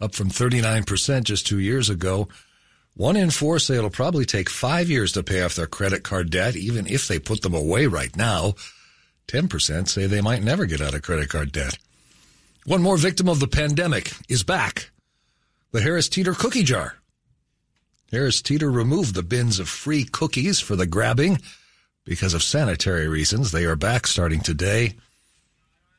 up 0.00 0.14
from 0.14 0.28
39% 0.30 1.24
just 1.24 1.46
two 1.46 1.58
years 1.58 1.88
ago. 1.88 2.28
One 2.96 3.16
in 3.16 3.30
four 3.30 3.58
say 3.58 3.76
it'll 3.76 3.90
probably 3.90 4.24
take 4.24 4.48
five 4.48 4.88
years 4.88 5.12
to 5.12 5.22
pay 5.22 5.42
off 5.42 5.56
their 5.56 5.66
credit 5.66 6.04
card 6.04 6.30
debt, 6.30 6.54
even 6.54 6.86
if 6.86 7.08
they 7.08 7.18
put 7.18 7.42
them 7.42 7.54
away 7.54 7.86
right 7.86 8.16
now. 8.16 8.54
10% 9.28 9.88
say 9.88 10.06
they 10.06 10.20
might 10.20 10.42
never 10.44 10.66
get 10.66 10.80
out 10.80 10.94
of 10.94 11.02
credit 11.02 11.28
card 11.28 11.50
debt. 11.50 11.76
One 12.66 12.82
more 12.82 12.96
victim 12.96 13.28
of 13.28 13.40
the 13.40 13.48
pandemic 13.48 14.12
is 14.28 14.42
back. 14.42 14.90
The 15.72 15.80
Harris 15.80 16.08
Teeter 16.08 16.34
cookie 16.34 16.62
jar. 16.62 16.96
Harris 18.12 18.40
Teeter 18.40 18.70
removed 18.70 19.14
the 19.14 19.24
bins 19.24 19.58
of 19.58 19.68
free 19.68 20.04
cookies 20.04 20.60
for 20.60 20.76
the 20.76 20.86
grabbing 20.86 21.40
because 22.04 22.32
of 22.32 22.44
sanitary 22.44 23.08
reasons. 23.08 23.50
They 23.50 23.64
are 23.64 23.76
back 23.76 24.06
starting 24.06 24.40
today. 24.40 24.94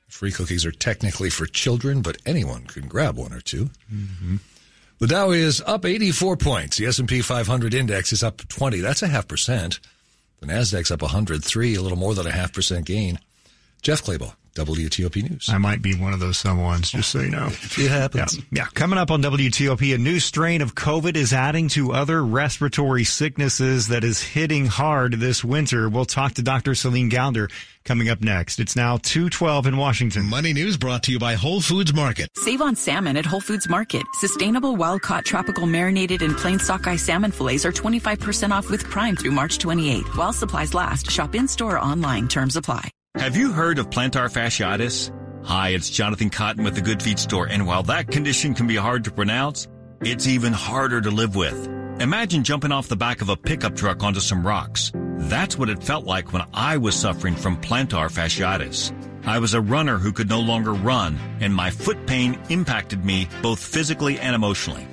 Free 0.07 0.31
cookies 0.31 0.65
are 0.65 0.71
technically 0.71 1.29
for 1.29 1.45
children, 1.45 2.01
but 2.01 2.21
anyone 2.25 2.65
can 2.67 2.87
grab 2.87 3.17
one 3.17 3.33
or 3.33 3.41
2 3.41 3.69
mm-hmm. 3.93 4.35
The 4.97 5.07
Dow 5.07 5.31
is 5.31 5.61
up 5.65 5.85
84 5.85 6.37
points. 6.37 6.77
The 6.77 6.85
S&P 6.85 7.21
500 7.21 7.73
index 7.73 8.13
is 8.13 8.23
up 8.23 8.47
20. 8.47 8.79
That's 8.79 9.03
a 9.03 9.07
half 9.07 9.27
percent. 9.27 9.81
The 10.39 10.47
Nasdaq's 10.47 10.89
up 10.89 11.01
103, 11.01 11.75
a 11.75 11.81
little 11.81 11.97
more 11.97 12.13
than 12.13 12.25
a 12.25 12.31
half 12.31 12.53
percent 12.53 12.85
gain. 12.85 13.19
Jeff 13.81 14.03
Clabaugh, 14.03 14.35
WTOP 14.55 15.29
News. 15.29 15.49
I 15.49 15.57
might 15.57 15.81
be 15.81 15.95
one 15.95 16.13
of 16.13 16.19
those 16.19 16.41
someones, 16.41 16.91
just 16.91 17.11
so 17.11 17.19
you 17.19 17.29
know. 17.29 17.47
it 17.77 17.91
happens. 17.91 18.37
Yeah. 18.37 18.43
yeah. 18.51 18.65
Coming 18.73 18.97
up 18.97 19.11
on 19.11 19.21
WTOP, 19.21 19.93
a 19.93 19.97
new 19.97 20.19
strain 20.19 20.61
of 20.61 20.75
COVID 20.75 21.15
is 21.15 21.33
adding 21.33 21.67
to 21.69 21.91
other 21.91 22.23
respiratory 22.23 23.03
sicknesses 23.03 23.89
that 23.89 24.03
is 24.03 24.21
hitting 24.21 24.65
hard 24.65 25.13
this 25.13 25.43
winter. 25.43 25.89
We'll 25.89 26.05
talk 26.05 26.33
to 26.35 26.41
Dr. 26.41 26.73
Celine 26.73 27.09
Gounder 27.09 27.51
coming 27.83 28.09
up 28.09 28.21
next. 28.21 28.59
It's 28.59 28.75
now 28.75 28.97
212 28.97 29.67
in 29.67 29.77
Washington. 29.77 30.25
Money 30.25 30.53
News 30.53 30.77
brought 30.77 31.03
to 31.03 31.11
you 31.11 31.19
by 31.19 31.35
Whole 31.35 31.61
Foods 31.61 31.93
Market. 31.93 32.29
Save 32.35 32.61
on 32.61 32.75
salmon 32.75 33.17
at 33.17 33.25
Whole 33.25 33.41
Foods 33.41 33.69
Market. 33.69 34.03
Sustainable 34.13 34.75
wild-caught 34.75 35.25
tropical 35.25 35.67
marinated 35.67 36.21
and 36.21 36.35
plain 36.35 36.59
sockeye 36.59 36.95
salmon 36.95 37.31
fillets 37.31 37.65
are 37.65 37.71
25% 37.71 38.51
off 38.51 38.69
with 38.69 38.85
Prime 38.85 39.15
through 39.15 39.31
March 39.31 39.59
28. 39.59 40.15
While 40.15 40.33
supplies 40.33 40.73
last, 40.73 41.11
shop 41.11 41.35
in-store 41.35 41.75
or 41.75 41.79
online. 41.79 42.27
Terms 42.27 42.55
apply. 42.55 42.89
Have 43.17 43.37
you 43.37 43.53
heard 43.53 43.79
of 43.79 43.89
plantar 43.89 44.29
fasciitis? 44.29 45.09
Hi, 45.45 45.69
it's 45.69 45.89
Jonathan 45.89 46.29
Cotton 46.29 46.65
with 46.65 46.75
the 46.75 46.81
Good 46.81 47.01
Feet 47.01 47.17
Store, 47.17 47.47
and 47.47 47.65
while 47.65 47.81
that 47.83 48.11
condition 48.11 48.53
can 48.53 48.67
be 48.67 48.75
hard 48.75 49.05
to 49.05 49.11
pronounce, 49.11 49.69
it's 50.01 50.27
even 50.27 50.51
harder 50.51 50.99
to 50.99 51.09
live 51.09 51.33
with. 51.33 51.65
Imagine 52.01 52.43
jumping 52.43 52.73
off 52.73 52.89
the 52.89 52.97
back 52.97 53.21
of 53.21 53.29
a 53.29 53.37
pickup 53.37 53.73
truck 53.73 54.03
onto 54.03 54.19
some 54.19 54.45
rocks. 54.45 54.91
That's 55.17 55.57
what 55.57 55.69
it 55.69 55.81
felt 55.81 56.03
like 56.03 56.33
when 56.33 56.43
I 56.53 56.75
was 56.75 56.93
suffering 56.93 57.35
from 57.35 57.61
plantar 57.61 58.11
fasciitis. 58.11 58.93
I 59.25 59.39
was 59.39 59.53
a 59.53 59.61
runner 59.61 59.97
who 59.97 60.11
could 60.11 60.27
no 60.27 60.41
longer 60.41 60.73
run, 60.73 61.17
and 61.39 61.55
my 61.55 61.71
foot 61.71 62.05
pain 62.05 62.37
impacted 62.49 63.05
me 63.05 63.29
both 63.41 63.63
physically 63.63 64.19
and 64.19 64.35
emotionally. 64.35 64.85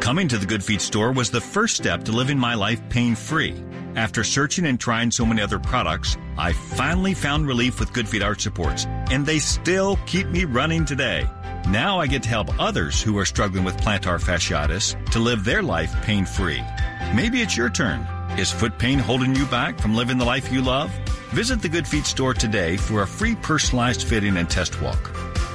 Coming 0.00 0.26
to 0.28 0.36
the 0.36 0.46
Good 0.46 0.64
Feet 0.64 0.80
store 0.80 1.12
was 1.12 1.30
the 1.30 1.40
first 1.40 1.76
step 1.76 2.02
to 2.04 2.12
living 2.12 2.38
my 2.38 2.54
life 2.54 2.82
pain 2.88 3.14
free. 3.14 3.54
After 3.98 4.22
searching 4.22 4.66
and 4.66 4.78
trying 4.78 5.10
so 5.10 5.26
many 5.26 5.42
other 5.42 5.58
products, 5.58 6.16
I 6.36 6.52
finally 6.52 7.14
found 7.14 7.48
relief 7.48 7.80
with 7.80 7.92
Good 7.92 8.08
Feet 8.08 8.22
Arch 8.22 8.42
Supports, 8.42 8.86
and 9.10 9.26
they 9.26 9.40
still 9.40 9.98
keep 10.06 10.28
me 10.28 10.44
running 10.44 10.84
today. 10.84 11.28
Now 11.68 11.98
I 11.98 12.06
get 12.06 12.22
to 12.22 12.28
help 12.28 12.60
others 12.60 13.02
who 13.02 13.18
are 13.18 13.24
struggling 13.24 13.64
with 13.64 13.76
plantar 13.76 14.20
fasciitis 14.20 14.94
to 15.10 15.18
live 15.18 15.42
their 15.42 15.64
life 15.64 15.92
pain 16.02 16.24
free. 16.24 16.62
Maybe 17.12 17.42
it's 17.42 17.56
your 17.56 17.70
turn. 17.70 18.06
Is 18.38 18.52
foot 18.52 18.78
pain 18.78 19.00
holding 19.00 19.34
you 19.34 19.46
back 19.46 19.80
from 19.80 19.96
living 19.96 20.16
the 20.16 20.24
life 20.24 20.52
you 20.52 20.62
love? 20.62 20.92
Visit 21.30 21.60
the 21.60 21.68
Good 21.68 21.88
Feet 21.88 22.06
store 22.06 22.34
today 22.34 22.76
for 22.76 23.02
a 23.02 23.06
free 23.06 23.34
personalized 23.34 24.04
fitting 24.04 24.36
and 24.36 24.48
test 24.48 24.80
walk. 24.80 25.12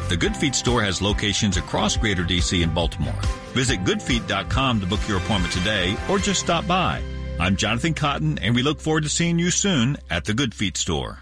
The 0.10 0.18
Good 0.18 0.36
Feet 0.36 0.54
store 0.54 0.84
has 0.84 1.02
locations 1.02 1.56
across 1.56 1.96
Greater 1.96 2.26
DC 2.26 2.62
and 2.62 2.76
Baltimore. 2.76 3.22
Visit 3.54 3.86
goodfeet.com 3.86 4.82
to 4.82 4.86
book 4.86 5.08
your 5.08 5.20
appointment 5.20 5.54
today 5.54 5.96
or 6.10 6.20
just 6.20 6.42
stop 6.42 6.68
by. 6.68 7.02
I'm 7.44 7.58
Jonathan 7.58 7.94
Cotton, 7.94 8.40
and 8.40 8.56
we 8.56 8.64
look 8.64 8.80
forward 8.80 9.04
to 9.04 9.10
seeing 9.10 9.38
you 9.38 9.52
soon 9.52 9.98
at 10.10 10.24
the 10.24 10.34
Good 10.34 10.56
Feet 10.56 10.78
store. 10.78 11.18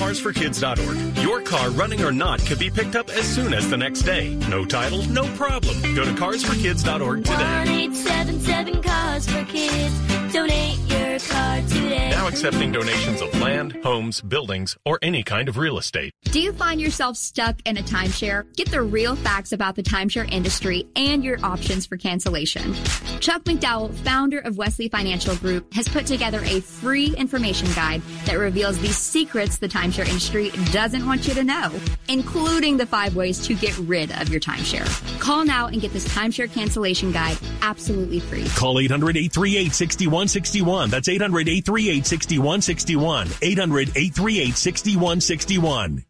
carsforkids.org. 0.00 1.18
Your 1.18 1.42
car, 1.42 1.68
running 1.72 2.02
or 2.02 2.10
not, 2.10 2.40
can 2.40 2.56
be 2.58 2.70
picked 2.70 2.96
up 2.96 3.10
as 3.10 3.24
soon 3.26 3.52
as 3.52 3.68
the 3.68 3.76
next 3.76 4.00
day. 4.00 4.34
No 4.48 4.64
title, 4.64 5.04
no 5.10 5.24
problem. 5.36 5.76
Go 5.94 6.06
to 6.06 6.12
carsforkids.org 6.12 7.24
today. 7.24 7.34
1877 7.34 8.82
Cars 8.82 9.28
for 9.28 9.44
Kids. 9.44 10.32
Donate. 10.32 10.89
Now 11.28 12.28
accepting 12.28 12.72
donations 12.72 13.20
of 13.22 13.40
land, 13.40 13.72
homes, 13.82 14.20
buildings, 14.20 14.76
or 14.84 14.98
any 15.02 15.22
kind 15.22 15.48
of 15.48 15.56
real 15.56 15.78
estate. 15.78 16.12
Do 16.24 16.40
you 16.40 16.52
find 16.52 16.80
yourself 16.80 17.16
stuck 17.16 17.56
in 17.64 17.76
a 17.76 17.82
timeshare? 17.82 18.44
Get 18.56 18.70
the 18.70 18.82
real 18.82 19.16
facts 19.16 19.52
about 19.52 19.74
the 19.74 19.82
timeshare 19.82 20.30
industry 20.30 20.86
and 20.96 21.24
your 21.24 21.38
options 21.42 21.86
for 21.86 21.96
cancellation. 21.96 22.74
Chuck 23.20 23.44
McDowell, 23.44 23.94
founder 23.94 24.38
of 24.38 24.56
Wesley 24.56 24.88
Financial 24.88 25.34
Group, 25.36 25.72
has 25.74 25.88
put 25.88 26.06
together 26.06 26.40
a 26.44 26.60
free 26.60 27.14
information 27.16 27.68
guide 27.74 28.02
that 28.24 28.38
reveals 28.38 28.78
the 28.78 28.88
secrets 28.88 29.58
the 29.58 29.68
timeshare 29.68 30.08
industry 30.08 30.50
doesn't 30.72 31.06
want 31.06 31.26
you 31.26 31.34
to 31.34 31.44
know, 31.44 31.72
including 32.08 32.76
the 32.76 32.86
five 32.86 33.16
ways 33.16 33.38
to 33.46 33.54
get 33.54 33.76
rid 33.78 34.10
of 34.20 34.28
your 34.28 34.40
timeshare. 34.40 34.88
Call 35.20 35.44
now 35.44 35.66
and 35.66 35.80
get 35.80 35.92
this 35.92 36.08
timeshare 36.08 36.52
cancellation 36.52 37.12
guide 37.12 37.38
absolutely 37.62 38.20
free. 38.20 38.46
Call 38.56 38.78
800 38.78 39.16
838 39.16 39.74
6161. 39.74 40.90
That's 40.90 41.08
800 41.10 41.48
838 41.48 42.06
6161. 42.06 43.28
800 43.42 43.88
838 43.88 44.56
6161. 44.56 46.04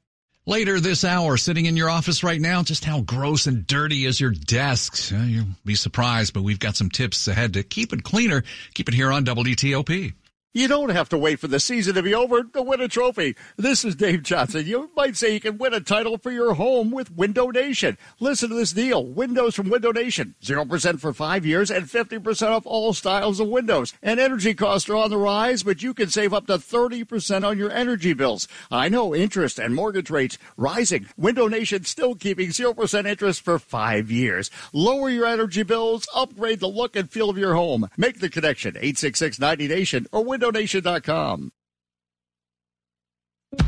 Later 0.47 0.81
this 0.81 1.05
hour, 1.05 1.37
sitting 1.37 1.67
in 1.67 1.77
your 1.77 1.91
office 1.91 2.25
right 2.25 2.41
now, 2.41 2.63
just 2.63 2.85
how 2.85 3.03
gross 3.03 3.47
and 3.47 3.67
dirty 3.67 4.05
is 4.07 4.21
your 4.21 4.31
desk? 4.31 5.13
You'll 5.13 5.45
be 5.65 5.75
surprised, 5.75 6.33
but 6.33 6.43
we've 6.43 6.59
got 6.59 6.77
some 6.77 6.89
tips 6.89 7.29
ahead 7.29 7.53
to 7.55 7.63
keep 7.63 7.93
it 7.93 8.03
cleaner. 8.03 8.43
Keep 8.75 8.89
it 8.89 8.95
here 8.95 9.13
on 9.13 9.25
WTOP. 9.25 10.15
You 10.53 10.67
don't 10.67 10.89
have 10.89 11.09
to 11.11 11.19
wait 11.19 11.39
for 11.39 11.47
the 11.47 11.61
season 11.61 11.95
to 11.95 12.03
be 12.03 12.13
over 12.13 12.43
to 12.43 12.63
win 12.63 12.81
a 12.81 12.89
trophy. 12.89 13.37
This 13.57 13.85
is 13.85 13.95
Dave 13.95 14.25
Johnson. 14.25 14.67
You 14.67 14.91
might 14.97 15.17
say 15.17 15.33
you 15.33 15.39
can 15.39 15.59
win 15.59 15.73
a 15.73 15.79
title 15.79 16.19
for 16.19 16.33
your 16.33 16.55
home 16.55 16.91
with 16.91 17.13
Window 17.13 17.51
Nation. 17.51 17.97
Listen 18.19 18.49
to 18.49 18.57
this 18.57 18.73
deal. 18.73 19.07
Windows 19.07 19.55
from 19.55 19.71
Window 19.71 19.93
Nation. 19.93 20.35
0% 20.43 20.99
for 20.99 21.13
five 21.13 21.47
years 21.47 21.71
and 21.71 21.87
50% 21.87 22.49
off 22.49 22.67
all 22.67 22.93
styles 22.93 23.39
of 23.39 23.47
windows. 23.47 23.95
And 24.03 24.19
energy 24.19 24.53
costs 24.53 24.91
are 24.91 24.97
on 24.97 25.11
the 25.11 25.19
rise, 25.19 25.63
but 25.63 25.85
you 25.85 25.95
can 25.95 26.09
save 26.09 26.35
up 26.35 26.49
to 26.49 26.55
30% 26.55 27.47
on 27.47 27.57
your 27.57 27.71
energy 27.71 28.13
bills. 28.13 28.49
I 28.73 28.89
know 28.89 29.15
interest 29.15 29.61
and 29.61 29.73
mortgage 29.73 30.11
rates 30.11 30.37
rising. 30.57 31.07
Window 31.17 31.47
Nation 31.47 31.85
still 31.85 32.17
keeping 32.17 32.49
0% 32.49 33.07
interest 33.07 33.43
for 33.43 33.61
five 33.61 34.11
years. 34.11 34.51
Lower 34.73 35.11
your 35.11 35.27
energy 35.27 35.63
bills, 35.63 36.09
upgrade 36.13 36.59
the 36.59 36.67
look 36.67 36.97
and 36.97 37.09
feel 37.09 37.31
of 37.31 37.39
your 37.39 37.55
home. 37.55 37.89
Make 37.97 38.19
the 38.19 38.29
connection. 38.29 38.71
866 38.71 39.39
90 39.39 39.69
Nation 39.69 40.07
or 40.11 40.25
Window 40.25 40.40
windowNation.com. 40.41 41.53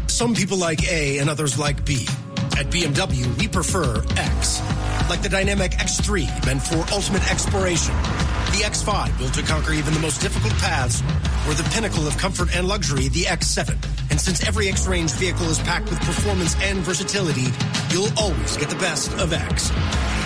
Some 0.06 0.34
people 0.34 0.58
like 0.58 0.90
A 0.90 1.18
and 1.18 1.28
others 1.28 1.58
like 1.58 1.84
B. 1.84 2.06
At 2.58 2.66
BMW, 2.66 3.38
we 3.38 3.48
prefer 3.48 4.02
X. 4.16 4.60
Like 5.08 5.22
the 5.22 5.28
dynamic 5.28 5.72
X3, 5.72 6.46
meant 6.46 6.62
for 6.62 6.94
ultimate 6.94 7.28
exploration. 7.30 7.94
The 8.62 8.68
X5, 8.68 9.18
built 9.18 9.34
to 9.34 9.42
conquer 9.42 9.72
even 9.72 9.92
the 9.92 9.98
most 9.98 10.20
difficult 10.20 10.52
paths. 10.58 11.02
Or 11.48 11.54
the 11.54 11.68
pinnacle 11.74 12.06
of 12.06 12.16
comfort 12.16 12.54
and 12.54 12.68
luxury, 12.68 13.08
the 13.08 13.24
X7. 13.24 13.70
And 14.08 14.20
since 14.20 14.46
every 14.46 14.68
X-Range 14.68 15.10
vehicle 15.10 15.46
is 15.46 15.58
packed 15.58 15.90
with 15.90 16.00
performance 16.02 16.54
and 16.62 16.78
versatility, 16.78 17.46
you'll 17.90 18.16
always 18.16 18.56
get 18.56 18.70
the 18.70 18.76
best 18.76 19.10
of 19.14 19.32
X. 19.32 19.70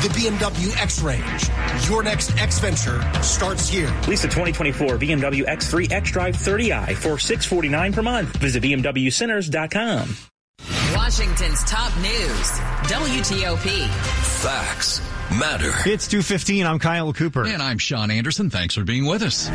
The 0.03 0.13
BMW 0.13 0.77
X-Range. 0.83 1.89
Your 1.89 2.03
next 2.03 2.37
X 2.37 2.59
venture 2.59 3.01
starts 3.23 3.71
here. 3.71 3.89
Lease 4.07 4.25
a 4.25 4.29
2024 4.29 4.99
BMW 4.99 5.47
X3 5.47 5.89
xDrive 5.89 6.37
30i 6.37 6.95
for 6.95 7.19
649 7.19 7.93
per 7.95 8.03
month. 8.03 8.37
Visit 8.37 8.63
BMWCenters.com. 8.63 10.15
Washington's 10.95 11.65
top 11.65 11.97
news. 11.97 12.51
WTOP. 12.89 13.89
Facts 14.43 15.01
matter. 15.39 15.73
It's 15.85 16.07
215. 16.07 16.67
I'm 16.67 16.79
Kyle 16.79 17.13
Cooper. 17.13 17.45
And 17.45 17.63
I'm 17.63 17.79
Sean 17.79 18.11
Anderson. 18.11 18.51
Thanks 18.51 18.75
for 18.75 18.85
being 18.85 19.07
with 19.07 19.23
us. 19.23 19.49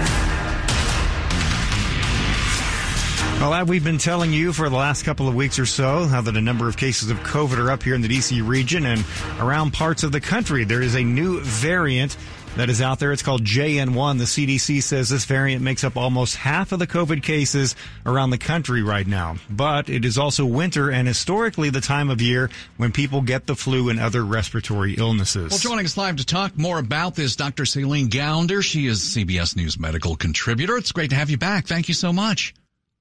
Well, 3.41 3.65
we've 3.65 3.83
been 3.83 3.97
telling 3.97 4.33
you 4.33 4.53
for 4.53 4.69
the 4.69 4.75
last 4.75 5.03
couple 5.03 5.27
of 5.27 5.33
weeks 5.33 5.57
or 5.57 5.65
so 5.65 6.05
how 6.05 6.21
that 6.21 6.37
a 6.37 6.41
number 6.41 6.67
of 6.67 6.77
cases 6.77 7.09
of 7.09 7.17
COVID 7.21 7.57
are 7.57 7.71
up 7.71 7.81
here 7.81 7.95
in 7.95 8.01
the 8.01 8.07
DC 8.07 8.47
region 8.47 8.85
and 8.85 9.03
around 9.39 9.73
parts 9.73 10.03
of 10.03 10.11
the 10.11 10.21
country. 10.21 10.63
There 10.63 10.83
is 10.83 10.95
a 10.95 11.03
new 11.03 11.39
variant 11.39 12.17
that 12.57 12.69
is 12.69 12.81
out 12.81 12.99
there. 12.99 13.11
It's 13.11 13.23
called 13.23 13.43
JN1. 13.43 14.17
The 14.17 14.25
CDC 14.25 14.83
says 14.83 15.09
this 15.09 15.25
variant 15.25 15.63
makes 15.63 15.83
up 15.83 15.95
almost 15.97 16.35
half 16.35 16.71
of 16.71 16.79
the 16.79 16.87
COVID 16.87 17.23
cases 17.23 17.75
around 18.05 18.31
the 18.31 18.37
country 18.37 18.83
right 18.83 19.07
now. 19.07 19.37
But 19.49 19.89
it 19.89 20.03
is 20.05 20.17
also 20.17 20.45
winter 20.45 20.89
and 20.91 21.07
historically 21.07 21.69
the 21.69 21.81
time 21.81 22.09
of 22.09 22.21
year 22.21 22.49
when 22.77 22.91
people 22.91 23.21
get 23.21 23.47
the 23.47 23.55
flu 23.55 23.89
and 23.89 23.99
other 23.99 24.23
respiratory 24.23 24.95
illnesses. 24.95 25.51
Well, 25.51 25.59
joining 25.59 25.85
us 25.85 25.97
live 25.97 26.17
to 26.17 26.25
talk 26.25 26.57
more 26.57 26.79
about 26.79 27.15
this, 27.15 27.35
Dr. 27.35 27.65
Celine 27.65 28.09
Gounder. 28.09 28.61
She 28.61 28.87
is 28.87 28.99
CBS 28.99 29.55
News 29.55 29.79
medical 29.79 30.15
contributor. 30.15 30.77
It's 30.77 30.91
great 30.91 31.11
to 31.11 31.15
have 31.15 31.29
you 31.29 31.37
back. 31.37 31.67
Thank 31.67 31.87
you 31.87 31.93
so 31.93 32.11
much 32.11 32.53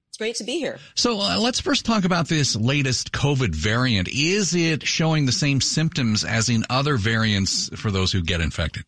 It's 0.08 0.18
great 0.18 0.36
to 0.36 0.44
be 0.44 0.58
here. 0.58 0.78
So 0.94 1.20
uh, 1.20 1.38
let's 1.40 1.60
first 1.60 1.84
talk 1.84 2.04
about 2.04 2.28
this 2.28 2.54
latest 2.54 3.12
COVID 3.12 3.54
variant. 3.54 4.08
Is 4.08 4.54
it 4.54 4.86
showing 4.86 5.26
the 5.26 5.32
same 5.32 5.60
symptoms 5.60 6.24
as 6.24 6.48
in 6.48 6.64
other 6.70 6.96
variants 6.96 7.68
for 7.76 7.90
those 7.90 8.12
who 8.12 8.22
get 8.22 8.40
infected? 8.40 8.84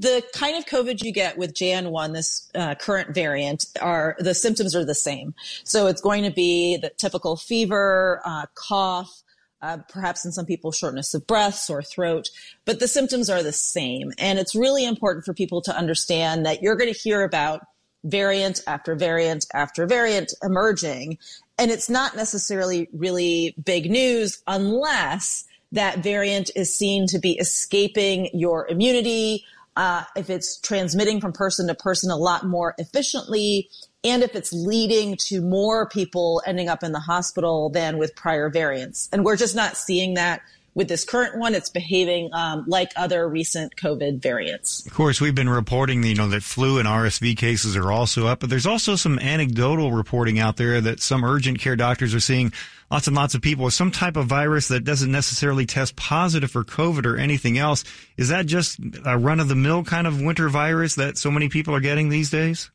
The 0.00 0.24
kind 0.32 0.56
of 0.56 0.64
COVID 0.64 1.02
you 1.02 1.12
get 1.12 1.36
with 1.36 1.52
JN1, 1.52 2.14
this 2.14 2.50
uh, 2.54 2.74
current 2.74 3.14
variant, 3.14 3.66
are 3.82 4.16
the 4.18 4.34
symptoms 4.34 4.74
are 4.74 4.84
the 4.84 4.94
same. 4.94 5.34
So 5.62 5.86
it's 5.88 6.00
going 6.00 6.24
to 6.24 6.30
be 6.30 6.78
the 6.78 6.90
typical 6.96 7.36
fever, 7.36 8.22
uh, 8.24 8.46
cough, 8.54 9.22
uh, 9.62 9.76
perhaps 9.90 10.24
in 10.24 10.32
some 10.32 10.46
people 10.46 10.72
shortness 10.72 11.12
of 11.12 11.26
breath, 11.26 11.54
sore 11.54 11.82
throat, 11.82 12.30
but 12.64 12.80
the 12.80 12.88
symptoms 12.88 13.28
are 13.28 13.42
the 13.42 13.52
same. 13.52 14.12
And 14.18 14.38
it's 14.38 14.54
really 14.54 14.86
important 14.86 15.26
for 15.26 15.34
people 15.34 15.60
to 15.62 15.76
understand 15.76 16.46
that 16.46 16.62
you're 16.62 16.76
going 16.76 16.92
to 16.92 16.98
hear 16.98 17.22
about 17.22 17.66
variant 18.04 18.62
after 18.66 18.94
variant 18.94 19.46
after 19.52 19.86
variant 19.86 20.32
emerging. 20.42 21.18
And 21.58 21.70
it's 21.70 21.90
not 21.90 22.16
necessarily 22.16 22.88
really 22.94 23.54
big 23.62 23.90
news 23.90 24.42
unless 24.46 25.44
that 25.72 25.98
variant 25.98 26.50
is 26.56 26.74
seen 26.74 27.06
to 27.08 27.18
be 27.18 27.38
escaping 27.38 28.30
your 28.32 28.66
immunity, 28.68 29.44
uh, 29.80 30.04
if 30.14 30.28
it's 30.28 30.60
transmitting 30.60 31.22
from 31.22 31.32
person 31.32 31.66
to 31.68 31.74
person 31.74 32.10
a 32.10 32.16
lot 32.16 32.44
more 32.44 32.74
efficiently, 32.76 33.70
and 34.04 34.22
if 34.22 34.36
it's 34.36 34.52
leading 34.52 35.16
to 35.16 35.40
more 35.40 35.88
people 35.88 36.42
ending 36.46 36.68
up 36.68 36.82
in 36.82 36.92
the 36.92 37.00
hospital 37.00 37.70
than 37.70 37.96
with 37.96 38.14
prior 38.14 38.50
variants. 38.50 39.08
And 39.10 39.24
we're 39.24 39.38
just 39.38 39.56
not 39.56 39.78
seeing 39.78 40.14
that 40.14 40.42
with 40.74 40.88
this 40.88 41.04
current 41.06 41.38
one, 41.38 41.54
it's 41.54 41.70
behaving 41.70 42.28
um, 42.34 42.64
like 42.66 42.92
other 42.94 43.26
recent 43.26 43.74
COVID 43.76 44.20
variants. 44.20 44.84
Of 44.86 44.92
course, 44.92 45.18
we've 45.18 45.34
been 45.34 45.48
reporting, 45.48 46.04
you 46.04 46.14
know, 46.14 46.28
that 46.28 46.42
flu 46.42 46.78
and 46.78 46.86
RSV 46.86 47.38
cases 47.38 47.74
are 47.74 47.90
also 47.90 48.26
up, 48.26 48.40
but 48.40 48.50
there's 48.50 48.66
also 48.66 48.96
some 48.96 49.18
anecdotal 49.18 49.92
reporting 49.92 50.38
out 50.38 50.58
there 50.58 50.82
that 50.82 51.00
some 51.00 51.24
urgent 51.24 51.58
care 51.58 51.74
doctors 51.74 52.14
are 52.14 52.20
seeing 52.20 52.52
lots 52.90 53.06
and 53.06 53.16
lots 53.16 53.34
of 53.34 53.42
people 53.42 53.64
with 53.64 53.74
some 53.74 53.90
type 53.90 54.16
of 54.16 54.26
virus 54.26 54.68
that 54.68 54.84
doesn't 54.84 55.10
necessarily 55.10 55.66
test 55.66 55.96
positive 55.96 56.50
for 56.50 56.64
COVID 56.64 57.06
or 57.06 57.16
anything 57.16 57.58
else. 57.58 57.84
Is 58.16 58.28
that 58.28 58.46
just 58.46 58.78
a 59.04 59.16
run 59.16 59.40
of 59.40 59.48
the 59.48 59.54
mill 59.54 59.84
kind 59.84 60.06
of 60.06 60.20
winter 60.20 60.48
virus 60.48 60.96
that 60.96 61.16
so 61.16 61.30
many 61.30 61.48
people 61.48 61.74
are 61.74 61.80
getting 61.80 62.08
these 62.08 62.30
days? 62.30 62.70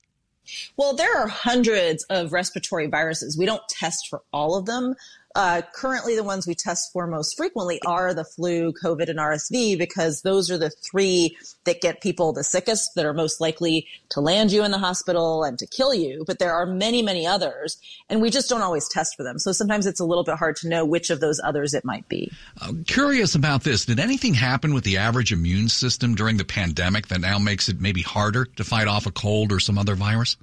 Well, 0.77 0.95
there 0.95 1.17
are 1.17 1.27
hundreds 1.27 2.03
of 2.05 2.31
respiratory 2.31 2.87
viruses. 2.87 3.37
We 3.37 3.45
don't 3.45 3.67
test 3.67 4.07
for 4.09 4.21
all 4.31 4.55
of 4.55 4.65
them, 4.65 4.95
uh, 5.35 5.61
currently, 5.73 6.15
the 6.15 6.23
ones 6.23 6.47
we 6.47 6.55
test 6.55 6.93
for 6.93 7.07
most 7.07 7.35
frequently 7.35 7.81
are 7.85 8.13
the 8.13 8.23
flu, 8.23 8.71
COVID, 8.71 9.09
and 9.09 9.19
RSV 9.19 9.77
because 9.77 10.21
those 10.21 10.49
are 10.49 10.57
the 10.57 10.69
three 10.69 11.37
that 11.65 11.81
get 11.81 12.01
people 12.01 12.31
the 12.31 12.43
sickest, 12.43 12.95
that 12.95 13.05
are 13.05 13.13
most 13.13 13.41
likely 13.41 13.85
to 14.09 14.21
land 14.21 14.53
you 14.53 14.63
in 14.63 14.71
the 14.71 14.77
hospital 14.77 15.43
and 15.43 15.59
to 15.59 15.67
kill 15.67 15.93
you. 15.93 16.23
But 16.25 16.39
there 16.39 16.53
are 16.53 16.65
many, 16.65 17.01
many 17.01 17.27
others, 17.27 17.77
and 18.09 18.21
we 18.21 18.29
just 18.29 18.49
don't 18.49 18.61
always 18.61 18.87
test 18.87 19.17
for 19.17 19.23
them. 19.23 19.37
So 19.37 19.51
sometimes 19.51 19.85
it's 19.85 19.99
a 19.99 20.05
little 20.05 20.23
bit 20.23 20.35
hard 20.35 20.55
to 20.57 20.69
know 20.69 20.85
which 20.85 21.09
of 21.09 21.19
those 21.19 21.41
others 21.43 21.73
it 21.73 21.83
might 21.83 22.07
be. 22.07 22.31
I'm 22.61 22.85
curious 22.85 23.35
about 23.35 23.63
this. 23.63 23.85
Did 23.85 23.99
anything 23.99 24.35
happen 24.35 24.73
with 24.73 24.85
the 24.85 24.97
average 24.97 25.33
immune 25.33 25.67
system 25.67 26.15
during 26.15 26.37
the 26.37 26.45
pandemic 26.45 27.07
that 27.07 27.19
now 27.19 27.39
makes 27.39 27.67
it 27.67 27.81
maybe 27.81 28.01
harder 28.01 28.45
to 28.45 28.63
fight 28.63 28.87
off 28.87 29.05
a 29.05 29.11
cold 29.11 29.51
or 29.51 29.59
some 29.59 29.77
other 29.77 29.95
virus? 29.95 30.37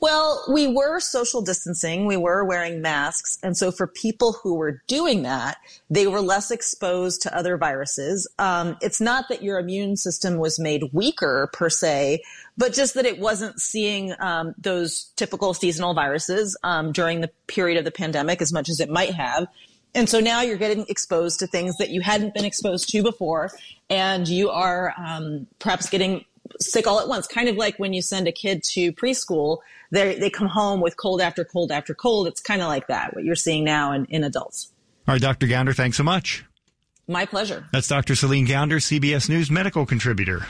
Well, 0.00 0.44
we 0.52 0.68
were 0.68 1.00
social 1.00 1.42
distancing. 1.42 2.06
We 2.06 2.16
were 2.16 2.44
wearing 2.44 2.80
masks. 2.80 3.38
And 3.42 3.56
so 3.56 3.72
for 3.72 3.86
people 3.86 4.34
who 4.34 4.54
were 4.54 4.82
doing 4.86 5.22
that, 5.22 5.58
they 5.90 6.06
were 6.06 6.20
less 6.20 6.50
exposed 6.50 7.22
to 7.22 7.36
other 7.36 7.56
viruses. 7.56 8.28
Um, 8.38 8.76
it's 8.80 9.00
not 9.00 9.28
that 9.28 9.42
your 9.42 9.58
immune 9.58 9.96
system 9.96 10.38
was 10.38 10.58
made 10.58 10.84
weaker 10.92 11.50
per 11.52 11.70
se, 11.70 12.22
but 12.56 12.72
just 12.72 12.94
that 12.94 13.06
it 13.06 13.18
wasn't 13.18 13.60
seeing 13.60 14.14
um, 14.20 14.54
those 14.58 15.10
typical 15.16 15.54
seasonal 15.54 15.94
viruses 15.94 16.56
um, 16.62 16.92
during 16.92 17.20
the 17.20 17.30
period 17.46 17.78
of 17.78 17.84
the 17.84 17.90
pandemic 17.90 18.40
as 18.40 18.52
much 18.52 18.68
as 18.68 18.80
it 18.80 18.88
might 18.90 19.14
have. 19.14 19.48
And 19.94 20.08
so 20.08 20.20
now 20.20 20.42
you're 20.42 20.58
getting 20.58 20.84
exposed 20.88 21.40
to 21.40 21.46
things 21.46 21.78
that 21.78 21.90
you 21.90 22.00
hadn't 22.02 22.34
been 22.34 22.44
exposed 22.44 22.90
to 22.90 23.02
before, 23.02 23.50
and 23.88 24.28
you 24.28 24.50
are 24.50 24.94
um, 24.98 25.46
perhaps 25.58 25.88
getting 25.88 26.24
sick 26.60 26.86
all 26.86 27.00
at 27.00 27.08
once. 27.08 27.26
Kind 27.26 27.48
of 27.48 27.56
like 27.56 27.78
when 27.78 27.92
you 27.92 28.02
send 28.02 28.28
a 28.28 28.32
kid 28.32 28.62
to 28.64 28.92
preschool, 28.92 29.58
they 29.90 30.18
they 30.18 30.30
come 30.30 30.48
home 30.48 30.80
with 30.80 30.96
cold 30.96 31.20
after 31.20 31.44
cold 31.44 31.72
after 31.72 31.94
cold. 31.94 32.26
It's 32.26 32.40
kind 32.40 32.62
of 32.62 32.68
like 32.68 32.86
that. 32.88 33.14
What 33.14 33.24
you're 33.24 33.36
seeing 33.36 33.64
now 33.64 33.92
in, 33.92 34.04
in 34.06 34.24
adults. 34.24 34.72
All 35.06 35.14
right, 35.14 35.20
Dr. 35.20 35.46
Gounder, 35.46 35.74
thanks 35.74 35.96
so 35.96 36.04
much. 36.04 36.44
My 37.06 37.24
pleasure. 37.24 37.66
That's 37.72 37.88
Dr. 37.88 38.14
Celine 38.14 38.46
Gounder, 38.46 38.76
CBS 38.76 39.30
News 39.30 39.50
medical 39.50 39.86
contributor. 39.86 40.46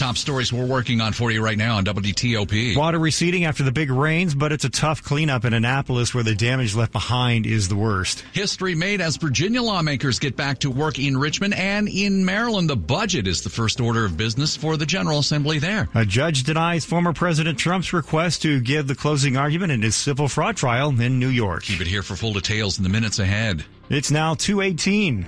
Top 0.00 0.16
stories 0.16 0.50
we're 0.50 0.64
working 0.64 1.02
on 1.02 1.12
for 1.12 1.30
you 1.30 1.44
right 1.44 1.58
now 1.58 1.76
on 1.76 1.84
WTOP. 1.84 2.74
Water 2.74 2.98
receding 2.98 3.44
after 3.44 3.62
the 3.62 3.70
big 3.70 3.90
rains, 3.90 4.34
but 4.34 4.50
it's 4.50 4.64
a 4.64 4.70
tough 4.70 5.02
cleanup 5.02 5.44
in 5.44 5.52
Annapolis 5.52 6.14
where 6.14 6.24
the 6.24 6.34
damage 6.34 6.74
left 6.74 6.90
behind 6.90 7.44
is 7.44 7.68
the 7.68 7.76
worst. 7.76 8.24
History 8.32 8.74
made 8.74 9.02
as 9.02 9.18
Virginia 9.18 9.60
lawmakers 9.60 10.18
get 10.18 10.36
back 10.36 10.60
to 10.60 10.70
work 10.70 10.98
in 10.98 11.18
Richmond 11.18 11.52
and 11.52 11.86
in 11.86 12.24
Maryland. 12.24 12.70
The 12.70 12.76
budget 12.76 13.26
is 13.26 13.42
the 13.42 13.50
first 13.50 13.78
order 13.78 14.06
of 14.06 14.16
business 14.16 14.56
for 14.56 14.78
the 14.78 14.86
General 14.86 15.18
Assembly 15.18 15.58
there. 15.58 15.86
A 15.94 16.06
judge 16.06 16.44
denies 16.44 16.86
former 16.86 17.12
President 17.12 17.58
Trump's 17.58 17.92
request 17.92 18.40
to 18.40 18.58
give 18.58 18.86
the 18.86 18.94
closing 18.94 19.36
argument 19.36 19.70
in 19.70 19.82
his 19.82 19.96
civil 19.96 20.28
fraud 20.28 20.56
trial 20.56 20.98
in 20.98 21.18
New 21.18 21.28
York. 21.28 21.64
Keep 21.64 21.82
it 21.82 21.86
here 21.86 22.02
for 22.02 22.16
full 22.16 22.32
details 22.32 22.78
in 22.78 22.84
the 22.84 22.88
minutes 22.88 23.18
ahead. 23.18 23.66
It's 23.90 24.10
now 24.10 24.32
218. 24.32 25.26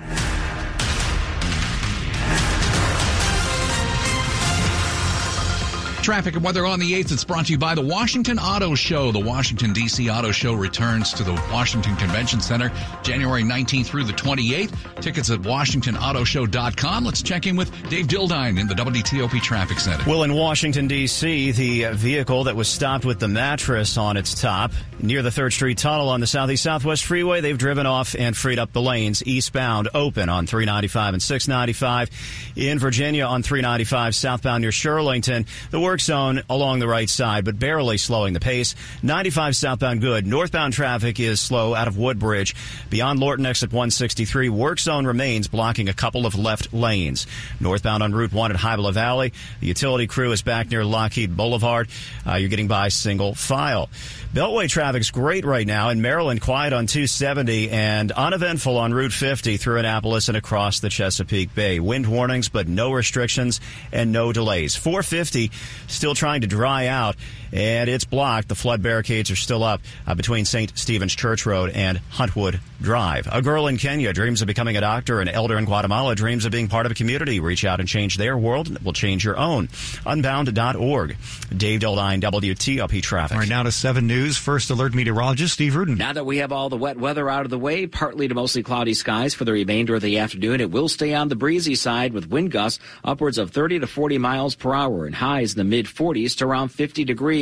Traffic 6.02 6.34
and 6.34 6.42
weather 6.42 6.66
on 6.66 6.80
the 6.80 6.92
8th. 6.94 7.12
It's 7.12 7.22
brought 7.22 7.46
to 7.46 7.52
you 7.52 7.58
by 7.58 7.76
the 7.76 7.80
Washington 7.80 8.36
Auto 8.38 8.74
Show. 8.74 9.12
The 9.12 9.20
Washington, 9.20 9.72
D.C. 9.72 10.10
Auto 10.10 10.32
Show 10.32 10.52
returns 10.52 11.12
to 11.12 11.22
the 11.22 11.32
Washington 11.52 11.94
Convention 11.94 12.40
Center 12.40 12.72
January 13.04 13.44
19th 13.44 13.86
through 13.86 14.04
the 14.04 14.12
28th. 14.12 15.00
Tickets 15.00 15.30
at 15.30 15.40
WashingtonAutoShow.com. 15.40 17.04
Let's 17.04 17.22
check 17.22 17.46
in 17.46 17.54
with 17.54 17.70
Dave 17.88 18.08
Dildine 18.08 18.58
in 18.58 18.66
the 18.66 18.74
WTOP 18.74 19.40
Traffic 19.42 19.78
Center. 19.78 20.02
Well, 20.10 20.24
in 20.24 20.34
Washington, 20.34 20.88
D.C., 20.88 21.52
the 21.52 21.92
vehicle 21.92 22.44
that 22.44 22.56
was 22.56 22.66
stopped 22.66 23.04
with 23.04 23.20
the 23.20 23.28
mattress 23.28 23.96
on 23.96 24.16
its 24.16 24.40
top 24.40 24.72
near 24.98 25.22
the 25.22 25.30
3rd 25.30 25.52
Street 25.52 25.78
Tunnel 25.78 26.08
on 26.08 26.20
the 26.20 26.26
Southeast 26.26 26.64
Southwest 26.64 27.04
Freeway, 27.04 27.40
they've 27.40 27.58
driven 27.58 27.86
off 27.86 28.16
and 28.18 28.36
freed 28.36 28.58
up 28.58 28.72
the 28.72 28.82
lanes 28.82 29.22
eastbound 29.24 29.88
open 29.94 30.28
on 30.28 30.46
395 30.46 31.14
and 31.14 31.22
695. 31.22 32.10
In 32.56 32.80
Virginia 32.80 33.24
on 33.24 33.42
395 33.42 34.14
southbound 34.16 34.62
near 34.62 34.70
Shirlington, 34.70 35.46
the 35.70 35.91
work 35.92 36.00
zone 36.00 36.40
along 36.48 36.78
the 36.78 36.88
right 36.88 37.10
side, 37.10 37.44
but 37.44 37.58
barely 37.58 37.98
slowing 37.98 38.32
the 38.32 38.40
pace. 38.40 38.74
95 39.02 39.54
southbound 39.54 40.00
good. 40.00 40.26
Northbound 40.26 40.72
traffic 40.72 41.20
is 41.20 41.38
slow 41.38 41.74
out 41.74 41.86
of 41.86 41.98
Woodbridge. 41.98 42.56
Beyond 42.88 43.20
Lorton 43.20 43.44
exit 43.44 43.72
163, 43.72 44.48
work 44.48 44.80
zone 44.80 45.06
remains 45.06 45.48
blocking 45.48 45.90
a 45.90 45.92
couple 45.92 46.24
of 46.24 46.34
left 46.34 46.72
lanes. 46.72 47.26
Northbound 47.60 48.02
on 48.02 48.14
Route 48.14 48.32
1 48.32 48.52
at 48.52 48.56
Hybla 48.56 48.94
Valley, 48.94 49.34
the 49.60 49.66
utility 49.66 50.06
crew 50.06 50.32
is 50.32 50.40
back 50.40 50.70
near 50.70 50.82
Lockheed 50.82 51.36
Boulevard. 51.36 51.90
Uh, 52.26 52.36
you're 52.36 52.48
getting 52.48 52.68
by 52.68 52.88
single 52.88 53.34
file. 53.34 53.90
Beltway 54.32 54.66
traffic's 54.66 55.10
great 55.10 55.44
right 55.44 55.66
now 55.66 55.90
in 55.90 56.00
Maryland, 56.00 56.40
quiet 56.40 56.72
on 56.72 56.86
270 56.86 57.68
and 57.68 58.10
uneventful 58.12 58.78
on 58.78 58.94
Route 58.94 59.12
50 59.12 59.58
through 59.58 59.76
Annapolis 59.76 60.28
and 60.28 60.38
across 60.38 60.80
the 60.80 60.88
Chesapeake 60.88 61.54
Bay. 61.54 61.80
Wind 61.80 62.06
warnings, 62.06 62.48
but 62.48 62.66
no 62.66 62.92
restrictions 62.92 63.60
and 63.92 64.10
no 64.10 64.32
delays. 64.32 64.74
450 64.74 65.50
still 65.86 66.14
trying 66.14 66.40
to 66.42 66.46
dry 66.46 66.86
out 66.86 67.16
and 67.52 67.88
it's 67.88 68.04
blocked. 68.04 68.48
The 68.48 68.54
flood 68.54 68.82
barricades 68.82 69.30
are 69.30 69.36
still 69.36 69.62
up 69.62 69.80
uh, 70.06 70.14
between 70.14 70.44
St. 70.44 70.76
Stephen's 70.76 71.14
Church 71.14 71.46
Road 71.46 71.70
and 71.70 72.00
Huntwood 72.10 72.60
Drive. 72.80 73.28
A 73.30 73.42
girl 73.42 73.66
in 73.66 73.76
Kenya 73.76 74.12
dreams 74.12 74.40
of 74.40 74.46
becoming 74.46 74.76
a 74.76 74.80
doctor. 74.80 75.20
An 75.20 75.28
elder 75.28 75.58
in 75.58 75.64
Guatemala 75.64 76.14
dreams 76.14 76.44
of 76.44 76.52
being 76.52 76.68
part 76.68 76.86
of 76.86 76.92
a 76.92 76.94
community. 76.94 77.40
Reach 77.40 77.64
out 77.64 77.80
and 77.80 77.88
change 77.88 78.16
their 78.16 78.36
world, 78.36 78.68
and 78.68 78.76
it 78.76 78.84
will 78.84 78.92
change 78.92 79.24
your 79.24 79.36
own. 79.36 79.68
Unbound.org. 80.06 81.16
Dave 81.56 81.80
Dildine, 81.80 82.20
WTOP 82.20 83.02
Traffic. 83.02 83.34
All 83.34 83.40
right, 83.40 83.48
now 83.48 83.62
to 83.62 83.72
7 83.72 84.06
News. 84.06 84.36
First 84.36 84.70
alert 84.70 84.94
meteorologist 84.94 85.54
Steve 85.54 85.76
Rudin. 85.76 85.96
Now 85.96 86.12
that 86.12 86.26
we 86.26 86.38
have 86.38 86.52
all 86.52 86.68
the 86.68 86.76
wet 86.76 86.98
weather 86.98 87.28
out 87.28 87.44
of 87.44 87.50
the 87.50 87.58
way, 87.58 87.86
partly 87.86 88.28
to 88.28 88.34
mostly 88.34 88.62
cloudy 88.62 88.94
skies 88.94 89.34
for 89.34 89.44
the 89.44 89.52
remainder 89.52 89.94
of 89.94 90.02
the 90.02 90.18
afternoon, 90.18 90.60
it 90.60 90.70
will 90.70 90.88
stay 90.88 91.14
on 91.14 91.28
the 91.28 91.36
breezy 91.36 91.74
side 91.74 92.12
with 92.12 92.30
wind 92.30 92.50
gusts 92.50 92.82
upwards 93.04 93.38
of 93.38 93.50
30 93.50 93.80
to 93.80 93.86
40 93.86 94.18
miles 94.18 94.54
per 94.54 94.74
hour 94.74 95.06
and 95.06 95.14
highs 95.14 95.52
in 95.52 95.58
the 95.58 95.64
mid 95.64 95.86
40s 95.86 96.36
to 96.38 96.46
around 96.46 96.68
50 96.68 97.04
degrees. 97.04 97.41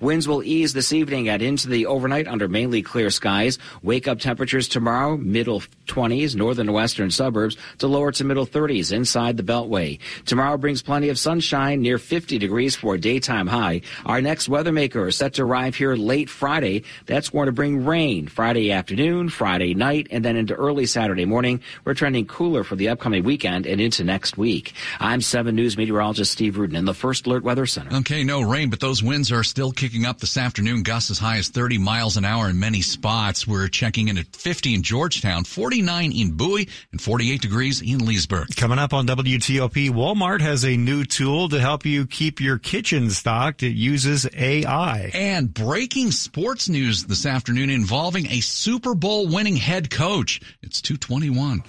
Winds 0.00 0.28
will 0.28 0.42
ease 0.42 0.72
this 0.72 0.92
evening 0.92 1.28
and 1.28 1.42
into 1.42 1.68
the 1.68 1.86
overnight 1.86 2.28
under 2.28 2.48
mainly 2.48 2.82
clear 2.82 3.10
skies. 3.10 3.58
Wake 3.82 4.08
up 4.08 4.20
temperatures 4.20 4.68
tomorrow, 4.68 5.16
middle 5.16 5.60
20s, 5.86 6.36
northern 6.36 6.60
and 6.60 6.74
western 6.74 7.10
suburbs 7.10 7.56
to 7.78 7.86
lower 7.86 8.12
to 8.12 8.24
middle 8.24 8.46
30s 8.46 8.92
inside 8.92 9.36
the 9.36 9.42
Beltway. 9.42 9.98
Tomorrow 10.24 10.58
brings 10.58 10.82
plenty 10.82 11.08
of 11.08 11.18
sunshine 11.18 11.80
near 11.80 11.98
50 11.98 12.38
degrees 12.38 12.76
for 12.76 12.94
a 12.94 13.00
daytime 13.00 13.46
high. 13.46 13.80
Our 14.06 14.20
next 14.20 14.48
weather 14.48 14.72
maker 14.72 15.08
is 15.08 15.16
set 15.16 15.34
to 15.34 15.42
arrive 15.42 15.74
here 15.74 15.94
late 15.94 16.28
Friday. 16.28 16.84
That's 17.06 17.30
going 17.30 17.46
to 17.46 17.52
bring 17.52 17.84
rain 17.84 18.28
Friday 18.28 18.70
afternoon, 18.72 19.30
Friday 19.30 19.74
night, 19.74 20.08
and 20.10 20.24
then 20.24 20.36
into 20.36 20.54
early 20.54 20.86
Saturday 20.86 21.24
morning. 21.24 21.60
We're 21.84 21.94
trending 21.94 22.26
cooler 22.26 22.62
for 22.62 22.76
the 22.76 22.90
upcoming 22.90 23.24
weekend 23.24 23.66
and 23.66 23.80
into 23.80 24.04
next 24.04 24.36
week. 24.38 24.74
I'm 25.00 25.20
7 25.20 25.54
News 25.54 25.76
meteorologist 25.76 26.30
Steve 26.30 26.58
Rudin 26.58 26.76
in 26.76 26.84
the 26.84 26.94
First 26.94 27.26
Alert 27.26 27.42
Weather 27.42 27.66
Center. 27.66 27.96
Okay, 27.96 28.22
no 28.22 28.42
rain, 28.42 28.70
but 28.70 28.80
those 28.80 29.02
winds 29.02 29.32
are 29.32 29.39
still 29.44 29.72
kicking 29.72 30.06
up 30.06 30.18
this 30.18 30.36
afternoon. 30.36 30.82
Gusts 30.82 31.10
as 31.10 31.18
high 31.18 31.38
as 31.38 31.48
30 31.48 31.78
miles 31.78 32.16
an 32.16 32.24
hour 32.24 32.48
in 32.48 32.58
many 32.58 32.82
spots. 32.82 33.46
We're 33.46 33.68
checking 33.68 34.08
in 34.08 34.18
at 34.18 34.34
50 34.34 34.74
in 34.74 34.82
Georgetown, 34.82 35.44
49 35.44 36.12
in 36.12 36.32
Bowie, 36.32 36.68
and 36.92 37.00
48 37.00 37.40
degrees 37.40 37.82
in 37.82 38.04
Leesburg. 38.04 38.54
Coming 38.56 38.78
up 38.78 38.92
on 38.92 39.06
WTOP, 39.06 39.90
Walmart 39.90 40.40
has 40.40 40.64
a 40.64 40.76
new 40.76 41.04
tool 41.04 41.48
to 41.48 41.60
help 41.60 41.84
you 41.84 42.06
keep 42.06 42.40
your 42.40 42.58
kitchen 42.58 43.10
stocked. 43.10 43.62
It 43.62 43.76
uses 43.76 44.28
AI. 44.36 45.10
And 45.14 45.52
breaking 45.52 46.12
sports 46.12 46.68
news 46.68 47.04
this 47.04 47.26
afternoon 47.26 47.70
involving 47.70 48.26
a 48.26 48.40
Super 48.40 48.94
Bowl 48.94 49.28
winning 49.28 49.56
head 49.56 49.90
coach. 49.90 50.40
It's 50.62 50.80
221. 50.80 51.62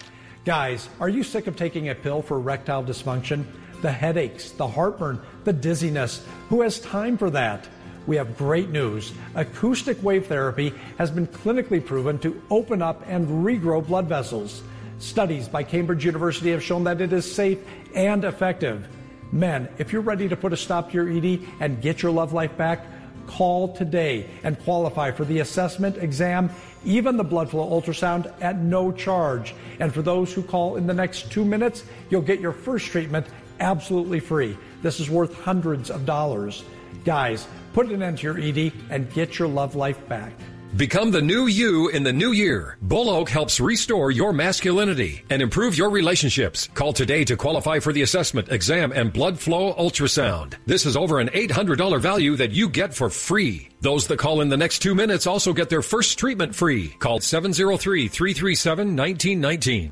Guys, 0.44 0.90
are 1.00 1.10
you 1.10 1.24
sick 1.24 1.46
of 1.46 1.56
taking 1.56 1.90
a 1.90 1.96
pill 1.96 2.22
for 2.22 2.38
erectile 2.38 2.84
dysfunction? 2.84 3.46
The 3.82 3.92
headaches, 3.92 4.52
the 4.52 4.68
heartburn, 4.68 5.22
the 5.44 5.54
dizziness. 5.54 6.26
Who 6.50 6.62
has 6.62 6.80
time 6.80 7.18
for 7.18 7.30
that? 7.32 7.68
we 8.08 8.16
have 8.16 8.38
great 8.38 8.70
news. 8.70 9.14
Acoustic 9.36 10.02
wave 10.04 10.28
therapy 10.28 10.74
has 10.98 11.12
been 11.12 11.28
clinically 11.28 11.84
proven 11.86 12.18
to 12.20 12.42
open 12.50 12.82
up 12.82 13.04
and 13.08 13.46
regrow 13.46 13.86
blood 13.86 14.08
vessels. 14.08 14.64
Studies 15.00 15.48
by 15.48 15.64
Cambridge 15.64 16.06
University 16.06 16.52
have 16.52 16.64
shown 16.64 16.84
that 16.84 17.02
it 17.02 17.14
is 17.14 17.32
safe 17.32 17.60
and 17.96 18.24
effective. 18.24 18.88
Men, 19.32 19.70
if 19.78 19.94
you're 19.94 20.02
ready 20.02 20.28
to 20.28 20.36
put 20.36 20.54
a 20.54 20.58
stop 20.58 20.92
to 20.92 20.94
your 20.94 21.10
ED 21.10 21.42
and 21.60 21.82
get 21.82 22.02
your 22.02 22.12
love 22.12 22.34
life 22.34 22.56
back, 22.58 22.86
call 23.28 23.74
today 23.74 24.30
and 24.44 24.60
qualify 24.60 25.12
for 25.12 25.24
the 25.24 25.40
assessment, 25.40 25.98
exam, 25.98 26.50
even 26.84 27.18
the 27.18 27.24
blood 27.24 27.50
flow 27.50 27.70
ultrasound 27.70 28.32
at 28.42 28.58
no 28.58 28.92
charge. 28.92 29.56
And 29.80 29.94
for 29.94 30.02
those 30.02 30.34
who 30.34 30.44
call 30.44 30.76
in 30.76 30.86
the 30.86 30.94
next 30.94 31.32
two 31.32 31.46
minutes, 31.46 31.84
you'll 32.10 32.22
get 32.22 32.40
your 32.40 32.52
first 32.52 32.88
treatment 32.88 33.28
absolutely 33.62 34.20
free. 34.20 34.58
This 34.82 35.00
is 35.00 35.10
worth 35.10 35.34
hundreds 35.42 35.90
of 35.90 36.06
dollars. 36.06 36.64
Guys, 37.06 37.48
put 37.74 37.88
an 37.90 38.04
end 38.04 38.18
to 38.20 38.24
your 38.24 38.40
ED 38.40 38.74
and 38.90 39.12
get 39.14 39.40
your 39.40 39.48
love 39.48 39.76
life 39.76 40.06
back. 40.10 40.34
Become 40.78 41.12
the 41.12 41.22
new 41.22 41.48
you 41.48 41.90
in 41.90 42.04
the 42.04 42.14
new 42.14 42.32
year. 42.32 42.78
Bull 42.82 43.10
Oak 43.10 43.28
helps 43.30 43.60
restore 43.60 44.10
your 44.10 44.32
masculinity 44.32 45.22
and 45.30 45.42
improve 45.42 45.78
your 45.78 45.90
relationships. 45.90 46.70
Call 46.74 46.94
today 46.94 47.26
to 47.26 47.36
qualify 47.36 47.80
for 47.80 47.92
the 47.92 48.04
assessment, 48.04 48.50
exam, 48.50 48.94
and 48.94 49.12
blood 49.12 49.38
flow 49.38 49.74
ultrasound. 49.74 50.54
This 50.66 50.86
is 50.86 50.96
over 50.96 51.20
an 51.20 51.28
$800 51.28 52.00
value 52.00 52.38
that 52.38 52.52
you 52.52 52.70
get 52.70 52.94
for 52.94 53.10
free. 53.10 53.68
Those 53.82 54.08
that 54.08 54.20
call 54.20 54.40
in 54.40 54.48
the 54.48 54.56
next 54.56 54.80
two 54.80 54.96
minutes 54.96 55.28
also 55.28 55.52
get 55.52 55.70
their 55.70 55.82
first 55.82 56.18
treatment 56.18 56.56
free. 56.56 56.88
Call 57.00 57.20
703 57.20 58.08
337 58.08 58.96
1919. 58.96 59.92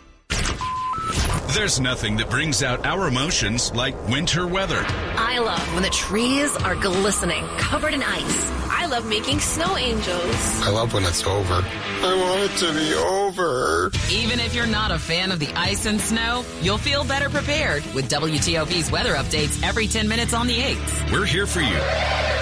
There's 1.53 1.81
nothing 1.81 2.15
that 2.15 2.29
brings 2.29 2.63
out 2.63 2.85
our 2.85 3.09
emotions 3.09 3.73
like 3.75 4.07
winter 4.07 4.47
weather. 4.47 4.81
I 4.87 5.39
love 5.39 5.73
when 5.73 5.83
the 5.83 5.89
trees 5.89 6.55
are 6.55 6.75
glistening, 6.75 7.45
covered 7.57 7.93
in 7.93 8.01
ice. 8.01 8.51
I 8.69 8.85
love 8.85 9.05
making 9.05 9.41
snow 9.41 9.75
angels. 9.75 10.61
I 10.61 10.69
love 10.69 10.93
when 10.93 11.03
it's 11.03 11.27
over. 11.27 11.55
I 11.55 12.15
want 12.15 12.49
it 12.49 12.57
to 12.59 12.73
be 12.73 12.93
over. 12.93 13.91
Even 14.09 14.39
if 14.39 14.55
you're 14.55 14.65
not 14.65 14.91
a 14.91 14.97
fan 14.97 15.29
of 15.29 15.39
the 15.39 15.51
ice 15.53 15.85
and 15.85 15.99
snow, 15.99 16.45
you'll 16.61 16.77
feel 16.77 17.03
better 17.03 17.29
prepared 17.29 17.83
with 17.93 18.09
WTOP's 18.09 18.89
weather 18.89 19.15
updates 19.15 19.61
every 19.61 19.87
10 19.87 20.07
minutes 20.07 20.33
on 20.33 20.47
the 20.47 20.57
8th. 20.57 21.11
We're 21.11 21.25
here 21.25 21.45
for 21.45 21.59
you 21.59 21.79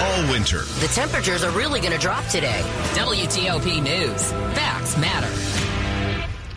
all 0.01 0.31
winter. 0.31 0.59
The 0.59 0.89
temperatures 0.93 1.43
are 1.43 1.51
really 1.51 1.79
going 1.79 1.93
to 1.93 1.99
drop 1.99 2.25
today. 2.27 2.61
WTOP 2.93 3.81
News. 3.81 4.31
Facts 4.53 4.97
matter. 4.97 5.58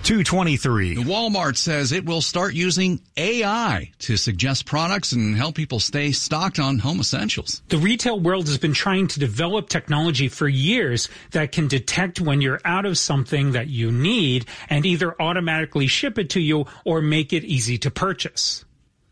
223. 0.03 0.97
Walmart 0.97 1.57
says 1.57 1.93
it 1.93 2.05
will 2.05 2.21
start 2.21 2.55
using 2.55 3.01
AI 3.17 3.93
to 4.01 4.17
suggest 4.17 4.67
products 4.67 5.13
and 5.13 5.37
help 5.37 5.55
people 5.55 5.79
stay 5.79 6.11
stocked 6.11 6.59
on 6.59 6.81
home 6.81 6.99
essentials. 6.99 7.63
The 7.69 7.79
retail 7.79 8.19
world 8.19 8.49
has 8.49 8.59
been 8.59 8.73
trying 8.73 9.07
to 9.09 9.21
develop 9.21 9.69
technology 9.69 10.29
for 10.29 10.49
years 10.49 11.09
that 11.31 11.53
can 11.53 11.69
detect 11.69 12.21
when 12.21 12.41
you're 12.41 12.61
out 12.65 12.85
of 12.85 12.99
something 12.99 13.53
that 13.53 13.69
you 13.69 13.93
need 13.93 14.47
and 14.69 14.85
either 14.85 15.21
automatically 15.23 15.87
ship 15.87 16.19
it 16.19 16.31
to 16.31 16.41
you 16.41 16.67
or 16.85 17.01
make 17.01 17.33
it 17.33 17.45
easy 17.45 17.79
to 17.79 17.91
purchase. 17.91 18.65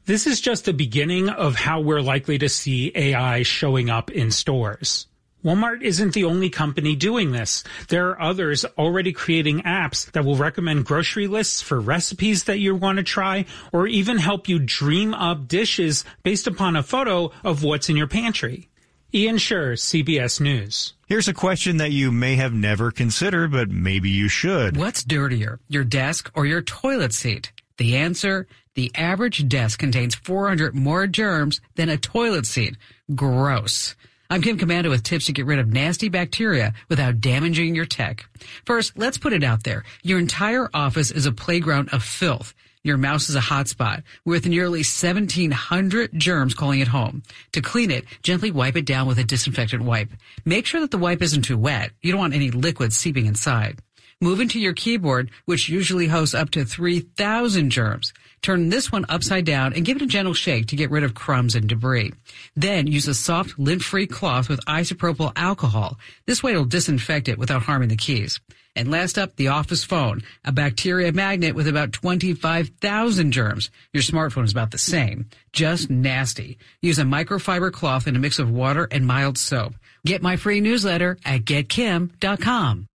This 0.06 0.26
is 0.26 0.40
just 0.40 0.64
the 0.64 0.72
beginning 0.72 1.28
of 1.28 1.54
how 1.54 1.80
we're 1.80 2.02
likely 2.02 2.38
to 2.38 2.48
see 2.48 2.90
AI 2.96 3.44
showing 3.44 3.90
up 3.90 4.10
in 4.10 4.32
stores. 4.32 5.06
Walmart 5.44 5.82
isn't 5.82 6.12
the 6.12 6.24
only 6.24 6.50
company 6.50 6.94
doing 6.94 7.32
this. 7.32 7.64
There 7.88 8.10
are 8.10 8.20
others 8.20 8.66
already 8.76 9.12
creating 9.12 9.62
apps 9.62 10.10
that 10.12 10.24
will 10.24 10.36
recommend 10.36 10.84
grocery 10.84 11.26
lists 11.26 11.62
for 11.62 11.80
recipes 11.80 12.44
that 12.44 12.58
you 12.58 12.74
want 12.74 12.98
to 12.98 13.02
try 13.02 13.46
or 13.72 13.86
even 13.86 14.18
help 14.18 14.48
you 14.48 14.58
dream 14.58 15.14
up 15.14 15.48
dishes 15.48 16.04
based 16.22 16.46
upon 16.46 16.76
a 16.76 16.82
photo 16.82 17.32
of 17.42 17.62
what's 17.62 17.88
in 17.88 17.96
your 17.96 18.06
pantry. 18.06 18.68
Ian 19.14 19.36
Sherr, 19.36 19.72
CBS 19.72 20.40
News. 20.40 20.92
Here's 21.06 21.26
a 21.26 21.34
question 21.34 21.78
that 21.78 21.90
you 21.90 22.12
may 22.12 22.36
have 22.36 22.52
never 22.52 22.90
considered, 22.90 23.50
but 23.50 23.70
maybe 23.70 24.10
you 24.10 24.28
should. 24.28 24.76
What's 24.76 25.02
dirtier, 25.02 25.58
your 25.68 25.84
desk 25.84 26.30
or 26.34 26.46
your 26.46 26.62
toilet 26.62 27.12
seat? 27.12 27.50
The 27.78 27.96
answer, 27.96 28.46
the 28.74 28.92
average 28.94 29.48
desk 29.48 29.80
contains 29.80 30.14
400 30.14 30.74
more 30.74 31.06
germs 31.06 31.60
than 31.74 31.88
a 31.88 31.96
toilet 31.96 32.46
seat. 32.46 32.76
Gross. 33.14 33.96
I'm 34.32 34.42
Kim 34.42 34.58
Komando 34.58 34.90
with 34.90 35.02
tips 35.02 35.26
to 35.26 35.32
get 35.32 35.46
rid 35.46 35.58
of 35.58 35.72
nasty 35.72 36.08
bacteria 36.08 36.72
without 36.88 37.20
damaging 37.20 37.74
your 37.74 37.84
tech. 37.84 38.26
First, 38.64 38.96
let's 38.96 39.18
put 39.18 39.32
it 39.32 39.42
out 39.42 39.64
there. 39.64 39.82
Your 40.04 40.20
entire 40.20 40.70
office 40.72 41.10
is 41.10 41.26
a 41.26 41.32
playground 41.32 41.88
of 41.92 42.04
filth. 42.04 42.54
Your 42.84 42.96
mouse 42.96 43.28
is 43.28 43.34
a 43.34 43.40
hotspot 43.40 44.04
with 44.24 44.46
nearly 44.46 44.84
1700 44.84 46.10
germs 46.16 46.54
calling 46.54 46.78
it 46.78 46.86
home. 46.86 47.24
To 47.54 47.60
clean 47.60 47.90
it, 47.90 48.04
gently 48.22 48.52
wipe 48.52 48.76
it 48.76 48.86
down 48.86 49.08
with 49.08 49.18
a 49.18 49.24
disinfectant 49.24 49.82
wipe. 49.82 50.10
Make 50.44 50.64
sure 50.64 50.80
that 50.80 50.92
the 50.92 50.96
wipe 50.96 51.22
isn't 51.22 51.42
too 51.42 51.58
wet. 51.58 51.90
You 52.00 52.12
don't 52.12 52.20
want 52.20 52.34
any 52.34 52.52
liquid 52.52 52.92
seeping 52.92 53.26
inside. 53.26 53.80
Move 54.20 54.38
into 54.38 54.60
your 54.60 54.74
keyboard, 54.74 55.32
which 55.46 55.68
usually 55.68 56.06
hosts 56.06 56.36
up 56.36 56.50
to 56.50 56.64
3,000 56.64 57.70
germs. 57.70 58.12
Turn 58.42 58.70
this 58.70 58.90
one 58.90 59.04
upside 59.08 59.44
down 59.44 59.74
and 59.74 59.84
give 59.84 59.96
it 59.96 60.02
a 60.02 60.06
gentle 60.06 60.32
shake 60.32 60.66
to 60.68 60.76
get 60.76 60.90
rid 60.90 61.04
of 61.04 61.14
crumbs 61.14 61.54
and 61.54 61.68
debris. 61.68 62.12
Then 62.56 62.86
use 62.86 63.06
a 63.06 63.14
soft 63.14 63.58
lint-free 63.58 64.06
cloth 64.06 64.48
with 64.48 64.64
isopropyl 64.64 65.32
alcohol. 65.36 65.98
This 66.26 66.42
way 66.42 66.52
it'll 66.52 66.64
disinfect 66.64 67.28
it 67.28 67.38
without 67.38 67.62
harming 67.62 67.90
the 67.90 67.96
keys. 67.96 68.40
And 68.76 68.90
last 68.90 69.18
up, 69.18 69.36
the 69.36 69.48
office 69.48 69.84
phone, 69.84 70.22
a 70.44 70.52
bacteria 70.52 71.12
magnet 71.12 71.54
with 71.54 71.68
about 71.68 71.92
25,000 71.92 73.32
germs. 73.32 73.70
Your 73.92 74.02
smartphone 74.02 74.44
is 74.44 74.52
about 74.52 74.70
the 74.70 74.78
same. 74.78 75.28
Just 75.52 75.90
nasty. 75.90 76.56
Use 76.80 76.98
a 76.98 77.02
microfiber 77.02 77.72
cloth 77.72 78.06
and 78.06 78.16
a 78.16 78.20
mix 78.20 78.38
of 78.38 78.50
water 78.50 78.88
and 78.90 79.06
mild 79.06 79.36
soap. 79.36 79.74
Get 80.06 80.22
my 80.22 80.36
free 80.36 80.60
newsletter 80.60 81.18
at 81.24 81.44
getkim.com. 81.44 82.86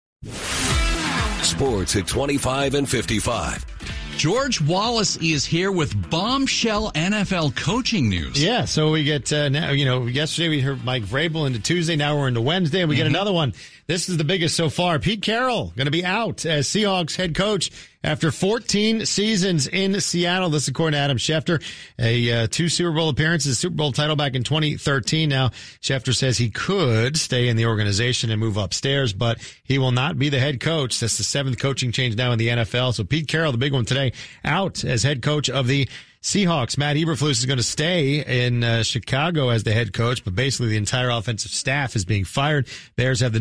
Sports 1.41 1.95
at 1.95 2.07
25 2.07 2.73
and 2.73 2.89
55. 2.89 3.74
George 4.17 4.61
Wallace 4.61 5.17
is 5.17 5.45
here 5.45 5.71
with 5.73 6.09
bombshell 6.09 6.91
NFL 6.93 7.55
coaching 7.55 8.09
news. 8.09 8.41
Yeah, 8.41 8.63
so 8.63 8.91
we 8.91 9.03
get 9.03 9.31
uh, 9.33 9.49
now. 9.49 9.71
You 9.71 9.83
know, 9.83 10.05
yesterday 10.05 10.47
we 10.47 10.61
heard 10.61 10.85
Mike 10.85 11.03
Vrabel 11.03 11.45
into 11.45 11.59
Tuesday. 11.59 11.97
Now 11.97 12.17
we're 12.17 12.29
into 12.29 12.39
Wednesday, 12.39 12.79
and 12.79 12.89
we 12.89 12.95
mm-hmm. 12.95 13.03
get 13.03 13.07
another 13.07 13.33
one. 13.33 13.53
This 13.87 14.09
is 14.09 14.17
the 14.17 14.23
biggest 14.23 14.55
so 14.55 14.69
far. 14.71 14.97
Pete 14.97 15.21
Carroll 15.21 15.71
going 15.75 15.85
to 15.85 15.91
be 15.91 16.03
out 16.03 16.43
as 16.43 16.67
Seahawks 16.67 17.15
head 17.15 17.35
coach 17.35 17.69
after 18.03 18.31
14 18.31 19.05
seasons 19.05 19.67
in 19.67 20.01
Seattle. 20.01 20.49
This 20.49 20.63
is 20.63 20.69
according 20.69 20.97
to 20.97 21.03
Adam 21.03 21.17
Schefter, 21.17 21.63
a 21.99 22.31
uh, 22.31 22.47
two 22.49 22.67
Super 22.67 22.91
Bowl 22.91 23.09
appearances, 23.09 23.59
Super 23.59 23.75
Bowl 23.75 23.91
title 23.91 24.15
back 24.15 24.33
in 24.33 24.43
2013. 24.43 25.29
Now 25.29 25.49
Schefter 25.81 26.15
says 26.15 26.39
he 26.39 26.49
could 26.49 27.15
stay 27.15 27.47
in 27.47 27.57
the 27.57 27.67
organization 27.67 28.31
and 28.31 28.39
move 28.39 28.57
upstairs, 28.57 29.13
but 29.13 29.37
he 29.63 29.77
will 29.77 29.91
not 29.91 30.17
be 30.17 30.29
the 30.29 30.39
head 30.39 30.59
coach. 30.59 30.99
That's 30.99 31.19
the 31.19 31.23
seventh 31.23 31.59
coaching 31.59 31.91
change 31.91 32.15
now 32.15 32.31
in 32.31 32.39
the 32.39 32.47
NFL. 32.47 32.95
So 32.95 33.03
Pete 33.03 33.27
Carroll, 33.27 33.51
the 33.51 33.59
big 33.59 33.73
one 33.73 33.85
today, 33.85 34.13
out 34.43 34.83
as 34.83 35.03
head 35.03 35.21
coach 35.21 35.47
of 35.47 35.67
the 35.67 35.87
Seahawks, 36.25 36.75
Matt 36.75 36.95
Eberflus 36.95 37.29
is 37.29 37.45
going 37.45 37.59
to 37.59 37.63
stay 37.63 38.45
in 38.47 38.63
uh, 38.63 38.81
Chicago 38.81 39.49
as 39.49 39.63
the 39.63 39.73
head 39.73 39.93
coach, 39.93 40.25
but 40.25 40.33
basically 40.33 40.69
the 40.69 40.75
entire 40.75 41.11
offensive 41.11 41.51
staff 41.51 41.95
is 41.95 42.03
being 42.03 42.25
fired. 42.25 42.67
Bears 42.95 43.19
have 43.19 43.31
the 43.31 43.33